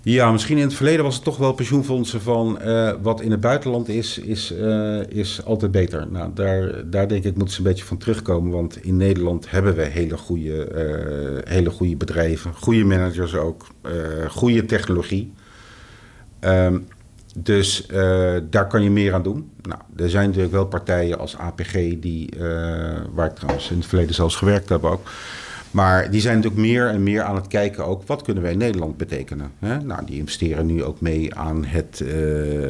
Ja, 0.09 0.31
misschien 0.31 0.57
in 0.57 0.63
het 0.63 0.73
verleden 0.73 1.03
was 1.03 1.15
het 1.15 1.23
toch 1.23 1.37
wel 1.37 1.53
pensioenfondsen 1.53 2.21
van 2.21 2.59
uh, 2.65 2.91
wat 3.01 3.21
in 3.21 3.31
het 3.31 3.39
buitenland 3.39 3.89
is, 3.89 4.17
is, 4.17 4.51
uh, 4.51 5.03
is 5.07 5.45
altijd 5.45 5.71
beter. 5.71 6.07
Nou, 6.11 6.31
daar, 6.33 6.89
daar 6.89 7.07
denk 7.07 7.23
ik 7.23 7.35
moeten 7.35 7.53
ze 7.53 7.59
een 7.59 7.67
beetje 7.67 7.85
van 7.85 7.97
terugkomen. 7.97 8.51
Want 8.51 8.83
in 8.83 8.97
Nederland 8.97 9.51
hebben 9.51 9.75
we 9.75 9.83
hele 9.83 10.17
goede, 10.17 10.69
uh, 10.75 11.51
hele 11.53 11.69
goede 11.69 11.95
bedrijven, 11.95 12.53
goede 12.53 12.83
managers 12.83 13.35
ook, 13.35 13.67
goede 14.29 14.65
technologie. 14.65 15.33
Um, 16.39 16.87
dus 17.35 17.85
daar 18.49 18.67
kan 18.67 18.83
je 18.83 18.89
meer 18.89 19.13
aan 19.13 19.23
doen. 19.23 19.51
Nou, 19.61 19.81
er 19.95 20.09
zijn 20.09 20.27
natuurlijk 20.27 20.53
wel 20.53 20.65
partijen 20.65 21.19
als 21.19 21.37
APG, 21.37 21.73
die, 21.99 22.29
waar 23.13 23.27
ik 23.27 23.35
trouwens 23.35 23.71
in 23.71 23.77
het 23.77 23.85
verleden 23.85 24.15
zelfs 24.15 24.35
gewerkt 24.35 24.69
heb 24.69 24.83
ook 24.83 25.09
maar 25.77 26.11
die 26.11 26.21
zijn 26.21 26.35
natuurlijk 26.35 26.61
meer 26.61 26.87
en 26.87 27.03
meer 27.03 27.23
aan 27.23 27.35
het 27.35 27.47
kijken 27.47 27.85
ook... 27.85 28.03
wat 28.03 28.21
kunnen 28.21 28.43
wij 28.43 28.51
in 28.51 28.57
Nederland 28.57 28.97
betekenen? 28.97 29.51
Hè? 29.59 29.81
Nou, 29.81 30.05
die 30.05 30.17
investeren 30.17 30.65
nu 30.65 30.83
ook 30.83 31.01
mee 31.01 31.35
aan 31.35 31.65
het 31.65 32.01
uh, 32.03 32.69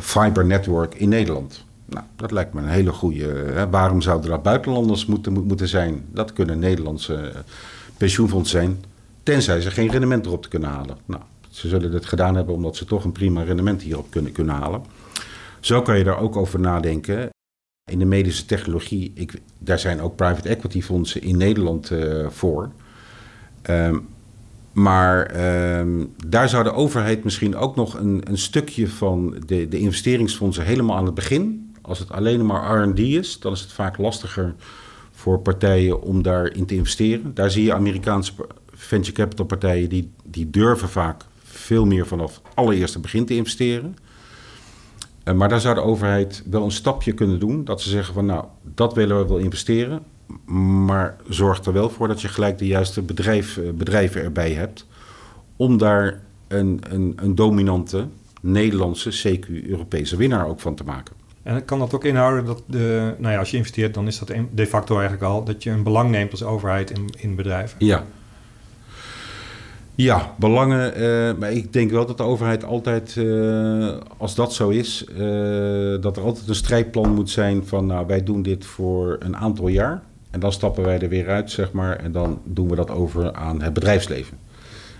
fiber 0.00 0.44
network 0.44 0.94
in 0.94 1.08
Nederland. 1.08 1.64
Nou, 1.86 2.04
dat 2.16 2.30
lijkt 2.30 2.52
me 2.52 2.60
een 2.60 2.68
hele 2.68 2.92
goede... 2.92 3.24
Hè? 3.52 3.70
Waarom 3.70 4.00
zouden 4.00 4.30
dat 4.30 4.42
buitenlanders 4.42 5.06
moeten, 5.06 5.32
moeten 5.32 5.68
zijn? 5.68 6.04
Dat 6.12 6.32
kunnen 6.32 6.58
Nederlandse 6.58 7.32
pensioenfondsen 7.96 8.60
zijn... 8.60 8.84
tenzij 9.22 9.60
ze 9.60 9.70
geen 9.70 9.90
rendement 9.90 10.26
erop 10.26 10.42
te 10.42 10.48
kunnen 10.48 10.68
halen. 10.68 10.96
Nou, 11.04 11.22
ze 11.50 11.68
zullen 11.68 11.90
dit 11.90 12.06
gedaan 12.06 12.34
hebben 12.34 12.54
omdat 12.54 12.76
ze 12.76 12.84
toch 12.84 13.04
een 13.04 13.12
prima 13.12 13.42
rendement 13.42 13.82
hierop 13.82 14.10
kunnen, 14.10 14.32
kunnen 14.32 14.54
halen. 14.54 14.82
Zo 15.60 15.82
kan 15.82 15.98
je 15.98 16.04
daar 16.04 16.18
ook 16.18 16.36
over 16.36 16.60
nadenken. 16.60 17.28
In 17.90 17.98
de 17.98 18.04
medische 18.04 18.46
technologie, 18.46 19.12
ik, 19.14 19.40
daar 19.58 19.78
zijn 19.78 20.00
ook 20.00 20.16
private 20.16 20.48
equity 20.48 20.82
fondsen 20.82 21.22
in 21.22 21.36
Nederland 21.36 21.90
uh, 21.90 22.28
voor. 22.28 22.70
Um, 23.70 24.08
maar 24.72 25.40
um, 25.78 26.14
daar 26.26 26.48
zou 26.48 26.64
de 26.64 26.72
overheid 26.72 27.24
misschien 27.24 27.56
ook 27.56 27.76
nog 27.76 27.94
een, 27.94 28.20
een 28.24 28.38
stukje 28.38 28.88
van 28.88 29.36
de, 29.46 29.68
de 29.68 29.78
investeringsfondsen 29.78 30.64
helemaal 30.64 30.96
aan 30.96 31.04
het 31.04 31.14
begin. 31.14 31.74
Als 31.82 31.98
het 31.98 32.10
alleen 32.10 32.46
maar 32.46 32.88
RD 32.88 32.98
is, 32.98 33.40
dan 33.40 33.52
is 33.52 33.60
het 33.60 33.72
vaak 33.72 33.98
lastiger 33.98 34.54
voor 35.12 35.38
partijen 35.38 36.02
om 36.02 36.22
daarin 36.22 36.66
te 36.66 36.74
investeren. 36.74 37.34
Daar 37.34 37.50
zie 37.50 37.64
je 37.64 37.74
Amerikaanse 37.74 38.32
venture 38.72 39.16
capital 39.16 39.46
partijen 39.46 39.88
die, 39.88 40.10
die 40.24 40.50
durven 40.50 40.88
vaak 40.88 41.24
veel 41.42 41.86
meer 41.86 42.06
vanaf 42.06 42.34
het 42.34 42.54
allereerste 42.54 43.00
begin 43.00 43.26
te 43.26 43.34
investeren. 43.34 43.96
Uh, 45.24 45.34
maar 45.34 45.48
daar 45.48 45.60
zou 45.60 45.74
de 45.74 45.80
overheid 45.80 46.42
wel 46.50 46.64
een 46.64 46.70
stapje 46.70 47.12
kunnen 47.12 47.40
doen. 47.40 47.64
Dat 47.64 47.80
ze 47.80 47.88
zeggen 47.88 48.14
van 48.14 48.26
nou, 48.26 48.44
dat 48.62 48.94
willen 48.94 49.18
we 49.18 49.28
wel 49.28 49.38
investeren. 49.38 50.02
Maar 50.86 51.16
zorg 51.28 51.64
er 51.64 51.72
wel 51.72 51.90
voor 51.90 52.08
dat 52.08 52.20
je 52.20 52.28
gelijk 52.28 52.58
de 52.58 52.66
juiste 52.66 53.02
bedrijf, 53.02 53.56
uh, 53.56 53.70
bedrijven 53.70 54.22
erbij 54.22 54.52
hebt. 54.52 54.86
Om 55.56 55.78
daar 55.78 56.20
een, 56.48 56.80
een, 56.88 57.12
een 57.16 57.34
dominante 57.34 58.06
Nederlandse, 58.40 59.10
CQ-Europese 59.10 60.16
winnaar 60.16 60.46
ook 60.46 60.60
van 60.60 60.74
te 60.74 60.84
maken. 60.84 61.14
En 61.42 61.64
kan 61.64 61.78
dat 61.78 61.94
ook 61.94 62.04
inhouden 62.04 62.44
dat 62.44 62.62
de, 62.66 63.14
nou 63.18 63.32
ja, 63.32 63.38
als 63.38 63.50
je 63.50 63.56
investeert, 63.56 63.94
dan 63.94 64.06
is 64.06 64.18
dat 64.18 64.32
de 64.54 64.66
facto 64.66 64.94
eigenlijk 64.94 65.24
al 65.24 65.44
dat 65.44 65.62
je 65.62 65.70
een 65.70 65.82
belang 65.82 66.10
neemt 66.10 66.30
als 66.30 66.42
overheid 66.42 66.90
in, 66.90 67.08
in 67.18 67.34
bedrijven? 67.34 67.76
Ja, 67.86 68.04
ja, 69.94 70.34
belangen. 70.38 71.00
Uh, 71.00 71.38
maar 71.38 71.52
ik 71.52 71.72
denk 71.72 71.90
wel 71.90 72.06
dat 72.06 72.16
de 72.16 72.22
overheid 72.22 72.64
altijd, 72.64 73.14
uh, 73.16 73.96
als 74.16 74.34
dat 74.34 74.52
zo 74.52 74.68
is, 74.68 75.04
uh, 75.18 76.00
dat 76.00 76.16
er 76.16 76.22
altijd 76.22 76.48
een 76.48 76.54
strijdplan 76.54 77.14
moet 77.14 77.30
zijn 77.30 77.66
van, 77.66 77.86
nou, 77.86 78.06
wij 78.06 78.22
doen 78.22 78.42
dit 78.42 78.64
voor 78.64 79.16
een 79.20 79.36
aantal 79.36 79.68
jaar. 79.68 80.02
En 80.30 80.40
dan 80.40 80.52
stappen 80.52 80.84
wij 80.84 81.00
er 81.00 81.08
weer 81.08 81.28
uit, 81.28 81.50
zeg 81.50 81.72
maar. 81.72 81.96
En 81.96 82.12
dan 82.12 82.40
doen 82.44 82.68
we 82.68 82.76
dat 82.76 82.90
over 82.90 83.32
aan 83.32 83.62
het 83.62 83.72
bedrijfsleven. 83.72 84.36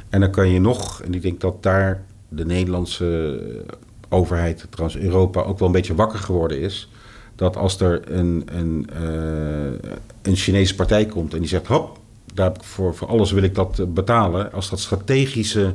En 0.09 0.21
dan 0.21 0.31
kan 0.31 0.49
je 0.49 0.61
nog, 0.61 1.03
en 1.03 1.15
ik 1.15 1.23
denk 1.23 1.41
dat 1.41 1.63
daar 1.63 2.03
de 2.29 2.47
Nederlandse 2.47 3.41
overheid, 4.09 4.67
trouwens 4.71 5.01
Europa, 5.01 5.43
ook 5.43 5.59
wel 5.59 5.69
een 5.69 5.75
beetje 5.75 5.95
wakker 5.95 6.19
geworden 6.19 6.61
is. 6.61 6.89
Dat 7.35 7.57
als 7.57 7.81
er 7.81 8.13
een, 8.13 8.45
een, 8.47 8.87
een 10.23 10.37
Chinese 10.37 10.75
partij 10.75 11.07
komt 11.07 11.35
en 11.35 11.39
die 11.39 11.49
zegt, 11.49 11.67
hop, 11.67 11.99
daar 12.35 12.53
voor, 12.61 12.95
voor 12.95 13.09
alles 13.09 13.33
wil 13.33 13.43
ik 13.43 13.55
dat 13.55 13.79
eh, 13.79 13.87
betalen. 13.87 14.53
Als 14.53 14.71
dat 14.71 14.81
strategische 14.81 15.75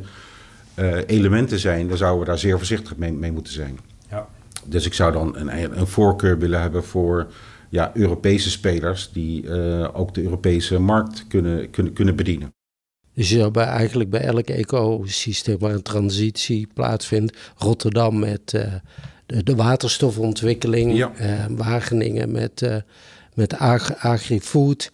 uh, 0.76 0.98
elementen 1.06 1.60
zijn, 1.60 1.88
dan 1.88 1.98
zouden 1.98 2.20
we 2.20 2.26
daar 2.26 2.40
zeer 2.40 2.58
voorzichtig 2.58 2.98
mee, 2.98 3.12
mee 3.12 3.32
moeten 3.32 3.54
zijn. 3.54 3.80
Ja. 4.10 4.28
Dus 4.66 4.86
ik 4.86 4.94
zou 4.94 5.12
dan 5.12 5.38
een, 5.38 5.80
een 5.80 5.88
voorkeur 5.88 6.38
willen 6.38 6.62
hebben 6.62 6.84
voor 6.84 7.28
ja, 7.70 7.92
Europese 7.94 8.50
spelers 8.50 9.10
die 9.14 9.44
uh, 9.44 9.88
ook 9.94 10.14
de 10.14 10.24
Europese 10.24 10.80
markt 10.80 11.28
kunnen, 11.28 11.70
kunnen, 11.70 11.94
kunnen 11.94 12.16
bedienen. 12.16 12.54
Dus 13.14 13.30
je 13.30 13.38
zou 13.38 13.52
bij, 13.52 13.66
eigenlijk 13.66 14.10
bij 14.10 14.22
elk 14.22 14.48
ecosysteem 14.48 15.58
waar 15.58 15.74
een 15.74 15.82
transitie 15.82 16.68
plaatsvindt, 16.74 17.38
Rotterdam 17.56 18.20
met 18.20 18.54
uh, 18.54 18.74
de, 19.26 19.44
de, 19.44 19.56
waterstofontwikkeling, 19.56 20.96
ja. 20.96 21.12
Wageningen 21.50 22.32
met, 22.32 22.84
met 23.34 23.58
ag 23.58 23.96
agri-food, 23.96 24.92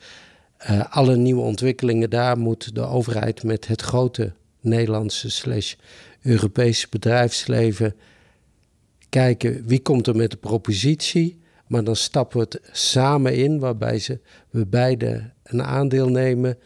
uh, 0.70 0.84
alle 0.90 1.16
nieuwe 1.16 1.42
ontwikkelingen 1.42 2.10
daar 2.10 2.38
moet 2.38 2.76
de 2.76 2.86
overheid 2.86 3.44
met 3.44 3.68
het 3.68 3.82
grote 3.82 4.34
Nederlandse 4.62 5.30
slash 5.30 5.74
Europese 6.22 6.88
bedrijfsleven 6.90 7.96
kijken 9.10 9.64
wie 9.66 9.82
komt 9.82 10.08
er 10.08 10.16
met 10.16 10.32
de 10.32 10.38
propositie. 10.38 11.44
Maar 11.68 11.84
dan 11.84 11.96
stappen 11.96 12.38
we 12.38 12.46
het 12.50 12.60
samen 12.72 13.36
in, 13.36 13.60
waarbij 13.60 14.00
ze, 14.00 14.20
we 14.50 14.66
beide 14.66 15.32
een 15.44 15.64
aandeel 15.64 16.10
nemen. 16.10 16.58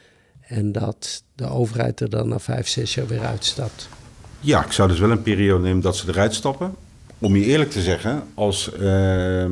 En 0.41 0.71
dat 0.71 1.23
de 1.35 1.47
overheid 1.47 1.99
er 1.99 2.09
dan 2.09 2.27
na 2.27 2.39
vijf, 2.39 2.67
zes 2.67 2.93
jaar 2.93 3.07
weer 3.07 3.25
uitstapt. 3.25 3.89
Ja, 4.39 4.65
ik 4.65 4.71
zou 4.71 4.89
dus 4.89 4.99
wel 4.99 5.11
een 5.11 5.21
periode 5.21 5.63
nemen 5.63 5.81
dat 5.81 5.95
ze 5.97 6.07
eruit 6.07 6.33
stappen. 6.33 6.75
Om 7.17 7.35
je 7.35 7.45
eerlijk 7.45 7.71
te 7.71 7.81
zeggen, 7.81 8.23
als 8.33 8.71
uh, 8.79 9.45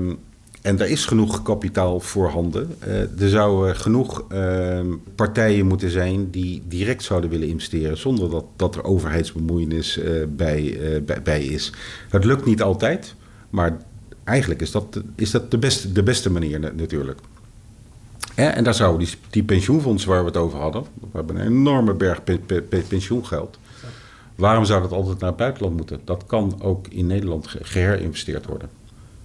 en 0.62 0.76
daar 0.76 0.88
is 0.88 1.06
genoeg 1.06 1.42
kapitaal 1.42 2.00
voorhanden. 2.00 2.76
Uh, 2.88 3.22
er 3.22 3.30
zouden 3.30 3.76
genoeg 3.76 4.26
uh, 4.32 4.80
partijen 5.16 5.68
moeten 5.68 5.90
zijn 5.90 6.30
die 6.30 6.64
direct 6.68 7.04
zouden 7.04 7.30
willen 7.30 7.48
investeren 7.48 7.98
zonder 7.98 8.30
dat, 8.30 8.46
dat 8.56 8.76
er 8.76 8.84
overheidsbemoeienis 8.84 9.98
uh, 9.98 10.24
bij, 10.30 10.78
bij, 11.24 11.44
is. 11.44 11.74
Het 12.10 12.24
lukt 12.24 12.46
niet 12.46 12.62
altijd, 12.62 13.16
maar 13.50 13.78
eigenlijk 14.24 14.62
is 14.62 14.72
dat, 14.72 15.02
is 15.16 15.32
dat 15.32 15.52
de, 15.52 15.58
beste, 15.58 15.92
de 15.92 16.04
beste 16.04 16.32
manier 16.32 16.60
natuurlijk. 16.60 17.20
en 18.36 18.64
daar 18.64 18.74
zouden 18.74 19.08
die, 19.08 19.18
die 19.30 19.44
pensioenfondsen 19.44 20.10
waar 20.10 20.22
we 20.22 20.28
het 20.28 20.38
over 20.38 20.60
hadden, 20.60 20.84
we 21.00 21.08
hebben 21.12 21.36
een 21.36 21.48
enorme 21.48 21.94
berg 21.94 22.24
pe, 22.24 22.40
pe, 22.46 22.62
pe, 22.62 22.84
pensioengeld. 22.88 23.58
Waarom 24.36 24.66
zou 24.66 24.82
dat 24.82 24.92
altijd 24.92 25.20
naar 25.20 25.30
het 25.30 25.38
buitenland 25.38 25.76
moeten? 25.76 26.00
Dat 26.04 26.24
kan 26.26 26.62
ook 26.62 26.88
in 26.88 27.08
Nederland 27.08 27.48
geherinvesteerd 27.62 28.46
worden. 28.46 28.70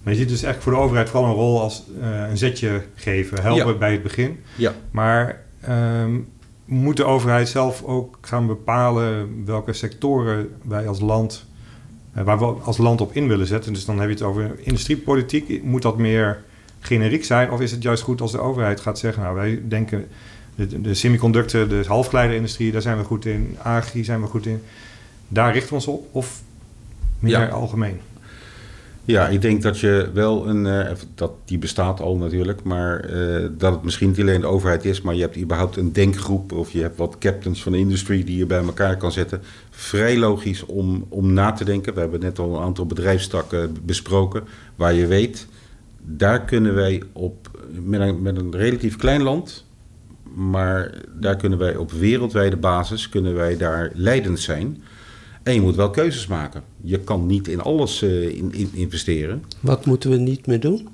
Maar 0.03 0.13
je 0.13 0.19
ziet 0.19 0.29
dus 0.29 0.43
echt 0.43 0.63
voor 0.63 0.71
de 0.71 0.77
overheid 0.77 1.09
vooral 1.09 1.29
een 1.29 1.35
rol 1.35 1.61
als 1.61 1.83
uh, 1.99 2.29
een 2.29 2.37
zetje 2.37 2.81
geven, 2.95 3.41
helpen 3.41 3.79
bij 3.79 3.91
het 3.91 4.03
begin. 4.03 4.39
Ja. 4.55 4.73
Maar 4.91 5.41
um, 5.69 6.27
moet 6.65 6.97
de 6.97 7.03
overheid 7.03 7.49
zelf 7.49 7.83
ook 7.83 8.17
gaan 8.21 8.47
bepalen 8.47 9.43
welke 9.45 9.73
sectoren 9.73 10.49
wij 10.61 10.87
als 10.87 10.99
land, 10.99 11.45
uh, 12.17 12.23
waar 12.23 12.39
we 12.39 12.45
als 12.45 12.77
land 12.77 13.01
op 13.01 13.15
in 13.15 13.27
willen 13.27 13.47
zetten? 13.47 13.73
Dus 13.73 13.85
dan 13.85 13.99
heb 13.99 14.07
je 14.07 14.13
het 14.13 14.23
over 14.23 14.51
industriepolitiek. 14.59 15.63
Moet 15.63 15.81
dat 15.81 15.97
meer 15.97 16.43
generiek 16.79 17.25
zijn? 17.25 17.51
Of 17.51 17.61
is 17.61 17.71
het 17.71 17.83
juist 17.83 18.03
goed 18.03 18.21
als 18.21 18.31
de 18.31 18.39
overheid 18.39 18.79
gaat 18.79 18.99
zeggen, 18.99 19.23
nou 19.23 19.35
wij 19.35 19.61
denken 19.67 20.07
de, 20.55 20.81
de 20.81 20.93
semiconducten, 20.93 21.69
de 21.69 21.83
halfgeleiderindustrie, 21.87 22.71
daar 22.71 22.81
zijn 22.81 22.97
we 22.97 23.03
goed 23.03 23.25
in. 23.25 23.57
Agri 23.61 24.03
zijn 24.03 24.21
we 24.21 24.27
goed 24.27 24.45
in. 24.45 24.61
Daar 25.27 25.53
richten 25.53 25.69
we 25.69 25.75
ons 25.75 25.87
op? 25.87 26.07
Of 26.11 26.41
meer 27.19 27.31
ja. 27.39 27.47
algemeen? 27.47 27.99
Ja, 29.05 29.27
ik 29.27 29.41
denk 29.41 29.61
dat 29.61 29.79
je 29.79 30.09
wel 30.13 30.47
een. 30.47 30.65
Uh, 30.65 30.91
dat, 31.15 31.31
die 31.45 31.57
bestaat 31.57 31.99
al 31.99 32.17
natuurlijk, 32.17 32.63
maar 32.63 33.09
uh, 33.09 33.47
dat 33.57 33.73
het 33.73 33.83
misschien 33.83 34.07
niet 34.07 34.19
alleen 34.19 34.41
de 34.41 34.47
overheid 34.47 34.85
is, 34.85 35.01
maar 35.01 35.15
je 35.15 35.21
hebt 35.21 35.37
überhaupt 35.37 35.77
een 35.77 35.93
denkgroep 35.93 36.51
of 36.51 36.71
je 36.71 36.81
hebt 36.81 36.97
wat 36.97 37.17
captains 37.19 37.63
van 37.63 37.71
de 37.71 37.77
industrie 37.77 38.23
die 38.23 38.37
je 38.37 38.45
bij 38.45 38.63
elkaar 38.63 38.97
kan 38.97 39.11
zetten. 39.11 39.41
Vrij 39.69 40.17
logisch 40.17 40.65
om, 40.65 41.05
om 41.09 41.33
na 41.33 41.51
te 41.51 41.65
denken. 41.65 41.93
We 41.93 41.99
hebben 41.99 42.19
net 42.19 42.39
al 42.39 42.55
een 42.55 42.61
aantal 42.61 42.85
bedrijfstakken 42.85 43.77
besproken 43.85 44.43
waar 44.75 44.93
je 44.93 45.07
weet, 45.07 45.47
daar 46.01 46.41
kunnen 46.41 46.73
wij 46.73 47.03
op. 47.13 47.51
Met 47.83 47.99
een, 47.99 48.21
met 48.21 48.37
een 48.37 48.55
relatief 48.55 48.95
klein 48.95 49.21
land, 49.21 49.65
maar 50.35 50.93
daar 51.19 51.35
kunnen 51.35 51.59
wij 51.59 51.75
op 51.75 51.91
wereldwijde 51.91 52.57
basis 52.57 53.09
kunnen 53.09 53.33
wij 53.33 53.57
daar 53.57 53.91
leidend 53.93 54.39
zijn. 54.39 54.83
En 55.43 55.53
je 55.53 55.61
moet 55.61 55.75
wel 55.75 55.89
keuzes 55.89 56.27
maken. 56.27 56.63
Je 56.81 56.99
kan 56.99 57.25
niet 57.25 57.47
in 57.47 57.61
alles 57.61 58.03
uh, 58.03 58.37
in, 58.37 58.53
in 58.53 58.69
investeren. 58.73 59.43
Wat 59.59 59.85
moeten 59.85 60.09
we 60.09 60.17
niet 60.17 60.47
meer 60.47 60.59
doen? 60.59 60.87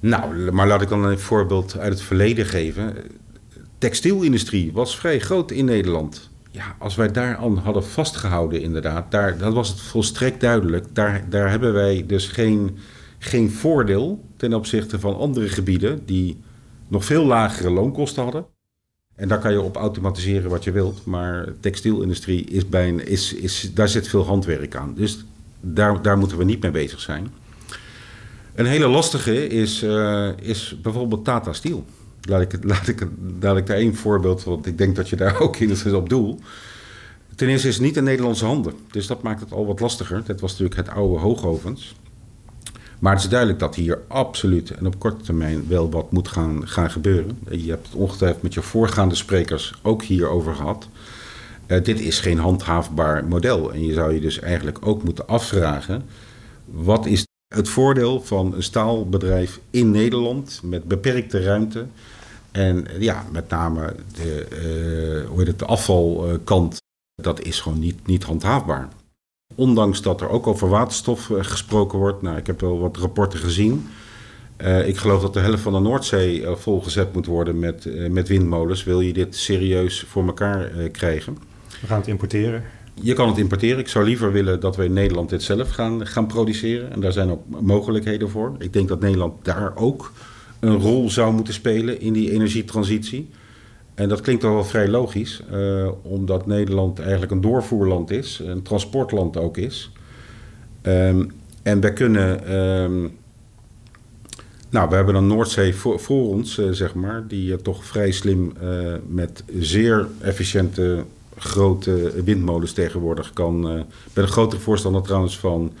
Nou, 0.00 0.52
maar 0.52 0.66
laat 0.66 0.82
ik 0.82 0.88
dan 0.88 1.04
een 1.04 1.18
voorbeeld 1.18 1.78
uit 1.78 1.92
het 1.92 2.02
verleden 2.02 2.46
geven. 2.46 2.96
Textielindustrie 3.78 4.72
was 4.72 4.96
vrij 4.96 5.18
groot 5.18 5.50
in 5.50 5.64
Nederland. 5.64 6.30
Ja, 6.50 6.76
als 6.78 6.96
wij 6.96 7.12
daar 7.12 7.36
aan 7.36 7.56
hadden 7.56 7.84
vastgehouden, 7.84 8.62
inderdaad, 8.62 9.10
daar, 9.10 9.38
dat 9.38 9.52
was 9.52 9.68
het 9.68 9.80
volstrekt 9.80 10.40
duidelijk. 10.40 10.86
Daar, 10.92 11.24
daar 11.28 11.50
hebben 11.50 11.72
wij 11.72 12.04
dus 12.06 12.26
geen, 12.26 12.76
geen 13.18 13.50
voordeel 13.50 14.24
ten 14.36 14.54
opzichte 14.54 15.00
van 15.00 15.16
andere 15.16 15.48
gebieden 15.48 16.06
die 16.06 16.40
nog 16.88 17.04
veel 17.04 17.24
lagere 17.24 17.70
loonkosten 17.70 18.22
hadden 18.22 18.46
En 19.20 19.28
daar 19.28 19.38
kan 19.38 19.52
je 19.52 19.60
op 19.60 19.76
automatiseren 19.76 20.50
wat 20.50 20.64
je 20.64 20.70
wilt. 20.70 21.04
Maar 21.04 21.48
textielindustrie 21.60 22.44
is 22.44 22.68
is, 23.06 23.34
is, 23.34 23.70
daar 23.74 23.88
zit 23.88 24.08
veel 24.08 24.26
handwerk 24.26 24.76
aan. 24.76 24.94
Dus 24.96 25.24
daar, 25.60 26.02
daar 26.02 26.18
moeten 26.18 26.38
we 26.38 26.44
niet 26.44 26.62
mee 26.62 26.70
bezig 26.70 27.00
zijn. 27.00 27.32
Een 28.54 28.66
hele 28.66 28.88
lastige 28.88 29.46
is, 29.46 29.82
uh, 29.82 30.28
is 30.38 30.76
bijvoorbeeld 30.82 31.24
Tata 31.24 31.52
Steel. 31.52 31.84
Laat 32.22 32.40
ik, 32.40 32.64
laat, 32.64 32.88
ik, 32.88 33.06
daar 33.38 33.56
één 33.76 33.94
voorbeeld, 33.94 34.44
want 34.44 34.66
ik 34.66 34.78
denk 34.78 34.96
dat 34.96 35.08
je 35.08 35.16
daar 35.16 35.40
ook 35.44 35.56
in 35.56 35.94
op 35.94 36.08
doel. 36.08 36.38
Ten 37.34 37.48
eerste 37.48 37.68
is 37.68 37.74
het 37.74 37.84
niet 37.84 37.96
in 37.96 38.04
Nederlandse 38.04 38.44
handen. 38.44 38.74
Dus 38.90 39.06
dat 39.06 39.22
maakt 39.22 39.40
het 39.40 39.52
al 39.52 39.66
wat 39.66 39.80
lastiger. 39.80 40.22
Dat 40.24 40.40
was 40.40 40.50
natuurlijk 40.50 40.76
het 40.76 40.96
oude 40.96 41.18
hoogovens. 41.18 41.94
Maar 43.00 43.12
het 43.12 43.22
is 43.22 43.28
duidelijk 43.28 43.58
dat 43.58 43.74
hier 43.74 43.98
absoluut 44.08 44.70
en 44.70 44.86
op 44.86 44.98
korte 44.98 45.24
termijn 45.24 45.68
wel 45.68 45.90
wat 45.90 46.12
moet 46.12 46.28
gaan, 46.28 46.68
gaan 46.68 46.90
gebeuren. 46.90 47.38
Je 47.50 47.70
hebt 47.70 47.86
het 47.86 47.96
ongetwijfeld 47.96 48.42
met 48.42 48.54
je 48.54 48.62
voorgaande 48.62 49.14
sprekers 49.14 49.74
ook 49.82 50.02
hierover 50.02 50.54
gehad. 50.54 50.88
Uh, 51.66 51.82
dit 51.82 52.00
is 52.00 52.20
geen 52.20 52.38
handhaafbaar 52.38 53.24
model. 53.24 53.72
En 53.72 53.84
je 53.86 53.92
zou 53.92 54.14
je 54.14 54.20
dus 54.20 54.40
eigenlijk 54.40 54.86
ook 54.86 55.02
moeten 55.02 55.26
afvragen: 55.26 56.02
wat 56.64 57.06
is 57.06 57.24
het 57.54 57.68
voordeel 57.68 58.22
van 58.22 58.54
een 58.54 58.62
staalbedrijf 58.62 59.60
in 59.70 59.90
Nederland 59.90 60.60
met 60.64 60.84
beperkte 60.84 61.42
ruimte? 61.42 61.86
En 62.50 62.86
ja, 62.98 63.24
met 63.32 63.48
name 63.48 63.94
de, 64.14 64.46
uh, 65.22 65.28
hoe 65.28 65.38
heet 65.38 65.46
het, 65.46 65.58
de 65.58 65.64
afvalkant, 65.64 66.76
dat 67.22 67.42
is 67.42 67.60
gewoon 67.60 67.78
niet, 67.78 68.06
niet 68.06 68.22
handhaafbaar. 68.22 68.88
Ondanks 69.54 70.02
dat 70.02 70.20
er 70.20 70.28
ook 70.28 70.46
over 70.46 70.68
waterstof 70.68 71.30
eh, 71.30 71.36
gesproken 71.40 71.98
wordt. 71.98 72.22
Nou, 72.22 72.36
ik 72.36 72.46
heb 72.46 72.60
wel 72.60 72.78
wat 72.78 72.96
rapporten 72.96 73.38
gezien. 73.38 73.88
Uh, 74.58 74.88
ik 74.88 74.96
geloof 74.96 75.22
dat 75.22 75.34
de 75.34 75.40
helft 75.40 75.62
van 75.62 75.72
de 75.72 75.78
Noordzee 75.78 76.40
uh, 76.40 76.54
volgezet 76.54 77.12
moet 77.12 77.26
worden 77.26 77.58
met, 77.58 77.84
uh, 77.84 78.10
met 78.10 78.28
windmolens. 78.28 78.84
Wil 78.84 79.00
je 79.00 79.12
dit 79.12 79.36
serieus 79.36 80.04
voor 80.08 80.26
elkaar 80.26 80.68
krijgen? 80.92 81.38
We 81.80 81.86
gaan 81.86 81.98
het 81.98 82.08
importeren. 82.08 82.62
Je 82.94 83.12
kan 83.12 83.28
het 83.28 83.38
importeren. 83.38 83.78
Ik 83.78 83.88
zou 83.88 84.04
liever 84.04 84.32
willen 84.32 84.60
dat 84.60 84.76
we 84.76 84.84
in 84.84 84.92
Nederland 84.92 85.28
dit 85.28 85.42
zelf 85.42 85.70
gaan, 85.70 86.06
gaan 86.06 86.26
produceren. 86.26 86.92
En 86.92 87.00
daar 87.00 87.12
zijn 87.12 87.30
ook 87.30 87.42
mogelijkheden 87.60 88.30
voor. 88.30 88.54
Ik 88.58 88.72
denk 88.72 88.88
dat 88.88 89.00
Nederland 89.00 89.44
daar 89.44 89.76
ook 89.76 90.12
een 90.60 90.80
rol 90.80 91.10
zou 91.10 91.32
moeten 91.32 91.54
spelen 91.54 92.00
in 92.00 92.12
die 92.12 92.30
energietransitie. 92.32 93.28
En 94.00 94.08
dat 94.08 94.20
klinkt 94.20 94.42
toch 94.42 94.52
wel 94.52 94.64
vrij 94.64 94.88
logisch, 94.88 95.42
uh, 95.52 95.88
omdat 96.02 96.46
Nederland 96.46 96.98
eigenlijk 96.98 97.32
een 97.32 97.40
doorvoerland 97.40 98.10
is, 98.10 98.40
een 98.44 98.62
transportland 98.62 99.36
ook 99.36 99.56
is. 99.56 99.92
Um, 100.82 101.32
en 101.62 101.80
wij 101.80 101.92
kunnen. 101.92 102.54
Um, 102.56 103.18
nou, 104.70 104.88
we 104.88 104.94
hebben 104.94 105.14
dan 105.14 105.26
Noordzee 105.26 105.74
voor, 105.74 106.28
ons, 106.28 106.58
uh, 106.58 106.70
zeg 106.70 106.94
maar, 106.94 107.26
die 107.28 107.50
uh, 107.50 107.56
toch 107.56 107.84
vrij 107.84 108.10
slim 108.10 108.52
met 109.08 109.44
zeer 109.58 110.08
efficiënte 110.20 111.04
grote 111.36 112.22
windmolens 112.24 112.72
tegenwoordig 112.72 113.32
kan. 113.32 113.78
Ik 113.78 113.84
ben 114.12 114.24
een 114.24 114.30
grotere 114.30 114.60
voorstander 114.60 115.02
trouwens 115.02 115.38
van 115.38 115.72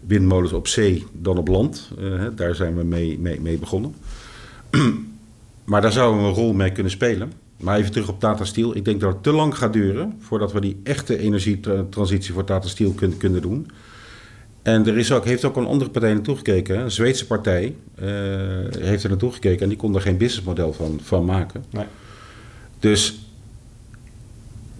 windmolens 0.00 0.52
op 0.52 0.66
zee 0.66 1.06
dan 1.12 1.38
op 1.38 1.48
land. 1.48 1.90
daar 2.34 2.54
zijn 2.54 2.76
we 2.76 2.84
mee, 2.84 3.18
mee 3.40 3.58
begonnen. 3.58 3.94
maar 5.64 5.80
daar 5.80 5.92
zouden 5.92 6.22
we 6.22 6.28
een 6.28 6.34
rol 6.34 6.52
mee 6.52 6.72
kunnen 6.72 6.92
spelen. 6.92 7.44
Maar 7.56 7.78
even 7.78 7.92
terug 7.92 8.08
op 8.08 8.20
Tata 8.20 8.44
Steel. 8.44 8.76
Ik 8.76 8.84
denk 8.84 9.00
dat 9.00 9.12
het 9.12 9.22
te 9.22 9.32
lang 9.32 9.58
gaat 9.58 9.72
duren 9.72 10.14
voordat 10.18 10.52
we 10.52 10.60
die 10.60 10.80
echte 10.82 11.18
energietransitie 11.18 12.32
voor 12.32 12.44
Tata 12.44 12.68
Steel 12.68 12.92
kunnen, 12.92 13.18
kunnen 13.18 13.42
doen. 13.42 13.70
En 14.62 14.86
er 14.86 14.98
is 14.98 15.12
ook, 15.12 15.24
heeft 15.24 15.44
ook 15.44 15.56
een 15.56 15.66
andere 15.66 15.90
partij 15.90 16.12
naartoe 16.12 16.36
gekeken. 16.36 16.78
Een 16.78 16.90
Zweedse 16.90 17.26
partij 17.26 17.74
uh, 18.00 18.06
heeft 18.78 19.02
er 19.02 19.08
naartoe 19.08 19.32
gekeken 19.32 19.60
en 19.60 19.68
die 19.68 19.78
kon 19.78 19.94
er 19.94 20.00
geen 20.00 20.16
businessmodel 20.16 20.72
van, 20.72 21.00
van 21.02 21.24
maken. 21.24 21.64
Nee. 21.70 21.84
Dus 22.78 23.20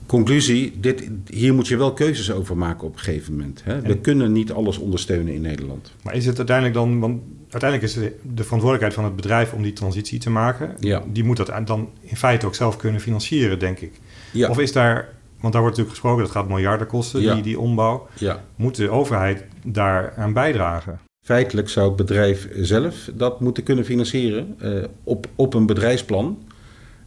conclusie, 0.06 0.72
dit, 0.80 1.10
hier 1.26 1.54
moet 1.54 1.68
je 1.68 1.76
wel 1.76 1.92
keuzes 1.92 2.32
over 2.32 2.56
maken 2.56 2.86
op 2.86 2.92
een 2.92 2.98
gegeven 2.98 3.32
moment. 3.32 3.60
Hè? 3.64 3.80
We 3.80 3.98
kunnen 3.98 4.32
niet 4.32 4.52
alles 4.52 4.78
ondersteunen 4.78 5.34
in 5.34 5.40
Nederland. 5.40 5.92
Maar 6.02 6.14
is 6.14 6.26
het 6.26 6.36
uiteindelijk 6.36 6.76
dan, 6.76 7.00
want 7.00 7.22
uiteindelijk 7.62 7.92
is 7.92 8.20
de 8.22 8.44
verantwoordelijkheid 8.44 8.94
van 8.94 9.04
het 9.04 9.16
bedrijf 9.16 9.52
om 9.52 9.62
die 9.62 9.72
transitie 9.72 10.18
te 10.18 10.30
maken. 10.30 10.76
Ja. 10.80 11.02
Die 11.06 11.24
moet 11.24 11.36
dat 11.36 11.52
dan 11.64 11.90
in 12.00 12.16
feite 12.16 12.46
ook 12.46 12.54
zelf 12.54 12.76
kunnen 12.76 13.00
financieren, 13.00 13.58
denk 13.58 13.80
ik. 13.80 14.00
Ja. 14.32 14.48
Of 14.48 14.58
is 14.58 14.72
daar, 14.72 15.08
want 15.40 15.52
daar 15.52 15.62
wordt 15.62 15.76
natuurlijk 15.76 15.90
gesproken, 15.90 16.22
dat 16.22 16.32
gaat 16.32 16.48
miljarden 16.48 16.86
kosten, 16.86 17.20
ja. 17.20 17.34
die, 17.34 17.42
die 17.42 17.58
ombouw. 17.58 18.08
Moet 18.56 18.76
de 18.76 18.90
overheid 18.90 19.44
daar 19.64 20.14
aan 20.16 20.32
bijdragen? 20.32 21.00
Feitelijk 21.26 21.68
zou 21.68 21.86
het 21.86 21.96
bedrijf 21.96 22.48
zelf 22.54 23.10
dat 23.14 23.40
moeten 23.40 23.62
kunnen 23.62 23.84
financieren 23.84 24.56
uh, 24.62 24.84
op, 25.04 25.26
op 25.34 25.54
een 25.54 25.66
bedrijfsplan. 25.66 26.38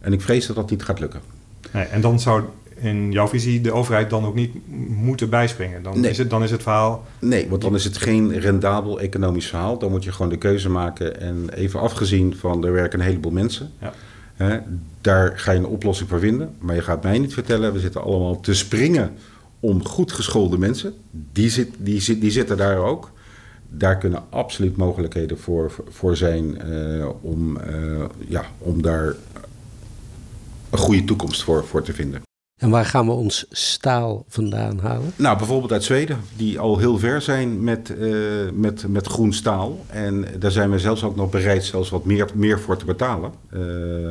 En 0.00 0.12
ik 0.12 0.20
vrees 0.20 0.46
dat 0.46 0.56
dat 0.56 0.70
niet 0.70 0.82
gaat 0.82 1.00
lukken. 1.00 1.20
Nee, 1.72 1.84
en 1.84 2.00
dan 2.00 2.20
zou 2.20 2.42
in 2.80 3.12
jouw 3.12 3.28
visie 3.28 3.60
de 3.60 3.72
overheid 3.72 4.10
dan 4.10 4.24
ook 4.24 4.34
niet 4.34 4.54
moeten 4.88 5.30
bijspringen? 5.30 5.82
Dan, 5.82 6.00
nee. 6.00 6.10
is, 6.10 6.18
het, 6.18 6.30
dan 6.30 6.42
is 6.42 6.50
het 6.50 6.62
verhaal... 6.62 7.06
Nee, 7.18 7.48
want 7.48 7.62
dan 7.62 7.74
is 7.74 7.84
het 7.84 7.96
geen 7.96 8.38
rendabel 8.38 9.00
economisch 9.00 9.46
verhaal. 9.46 9.78
Dan 9.78 9.90
moet 9.90 10.04
je 10.04 10.12
gewoon 10.12 10.30
de 10.30 10.38
keuze 10.38 10.70
maken. 10.70 11.20
En 11.20 11.48
even 11.54 11.80
afgezien 11.80 12.36
van, 12.36 12.64
er 12.64 12.72
werken 12.72 13.00
een 13.00 13.06
heleboel 13.06 13.32
mensen. 13.32 13.70
Ja. 13.80 13.92
Hè, 14.34 14.58
daar 15.00 15.38
ga 15.38 15.52
je 15.52 15.58
een 15.58 15.66
oplossing 15.66 16.08
voor 16.08 16.18
vinden. 16.18 16.54
Maar 16.58 16.74
je 16.74 16.82
gaat 16.82 17.02
mij 17.02 17.18
niet 17.18 17.34
vertellen, 17.34 17.72
we 17.72 17.80
zitten 17.80 18.02
allemaal 18.02 18.40
te 18.40 18.54
springen 18.54 19.12
om 19.60 19.84
goed 19.84 20.12
geschoolde 20.12 20.58
mensen. 20.58 20.94
Die, 21.10 21.50
zit, 21.50 21.68
die, 21.78 22.00
zit, 22.00 22.20
die 22.20 22.30
zitten 22.30 22.56
daar 22.56 22.78
ook. 22.78 23.10
Daar 23.68 23.98
kunnen 23.98 24.22
absoluut 24.30 24.76
mogelijkheden 24.76 25.38
voor, 25.38 25.72
voor 25.88 26.16
zijn 26.16 26.58
uh, 26.70 27.08
om, 27.20 27.56
uh, 27.56 28.04
ja, 28.28 28.44
om 28.58 28.82
daar 28.82 29.14
een 30.70 30.78
goede 30.78 31.04
toekomst 31.04 31.42
voor, 31.42 31.64
voor 31.64 31.82
te 31.82 31.92
vinden. 31.92 32.29
En 32.60 32.70
waar 32.70 32.84
gaan 32.84 33.06
we 33.06 33.12
ons 33.12 33.46
staal 33.50 34.24
vandaan 34.28 34.78
halen? 34.78 35.12
Nou, 35.16 35.36
bijvoorbeeld 35.38 35.72
uit 35.72 35.84
Zweden, 35.84 36.18
die 36.36 36.58
al 36.58 36.78
heel 36.78 36.98
ver 36.98 37.22
zijn 37.22 37.64
met, 37.64 37.92
uh, 37.98 38.50
met, 38.54 38.88
met 38.88 39.06
groen 39.06 39.32
staal. 39.32 39.84
En 39.86 40.24
daar 40.38 40.50
zijn 40.50 40.70
we 40.70 40.78
zelfs 40.78 41.02
ook 41.02 41.16
nog 41.16 41.30
bereid 41.30 41.64
zelfs 41.64 41.90
wat 41.90 42.04
meer, 42.04 42.28
meer 42.34 42.60
voor 42.60 42.76
te 42.76 42.84
betalen. 42.84 43.32
Uh, 43.54 43.60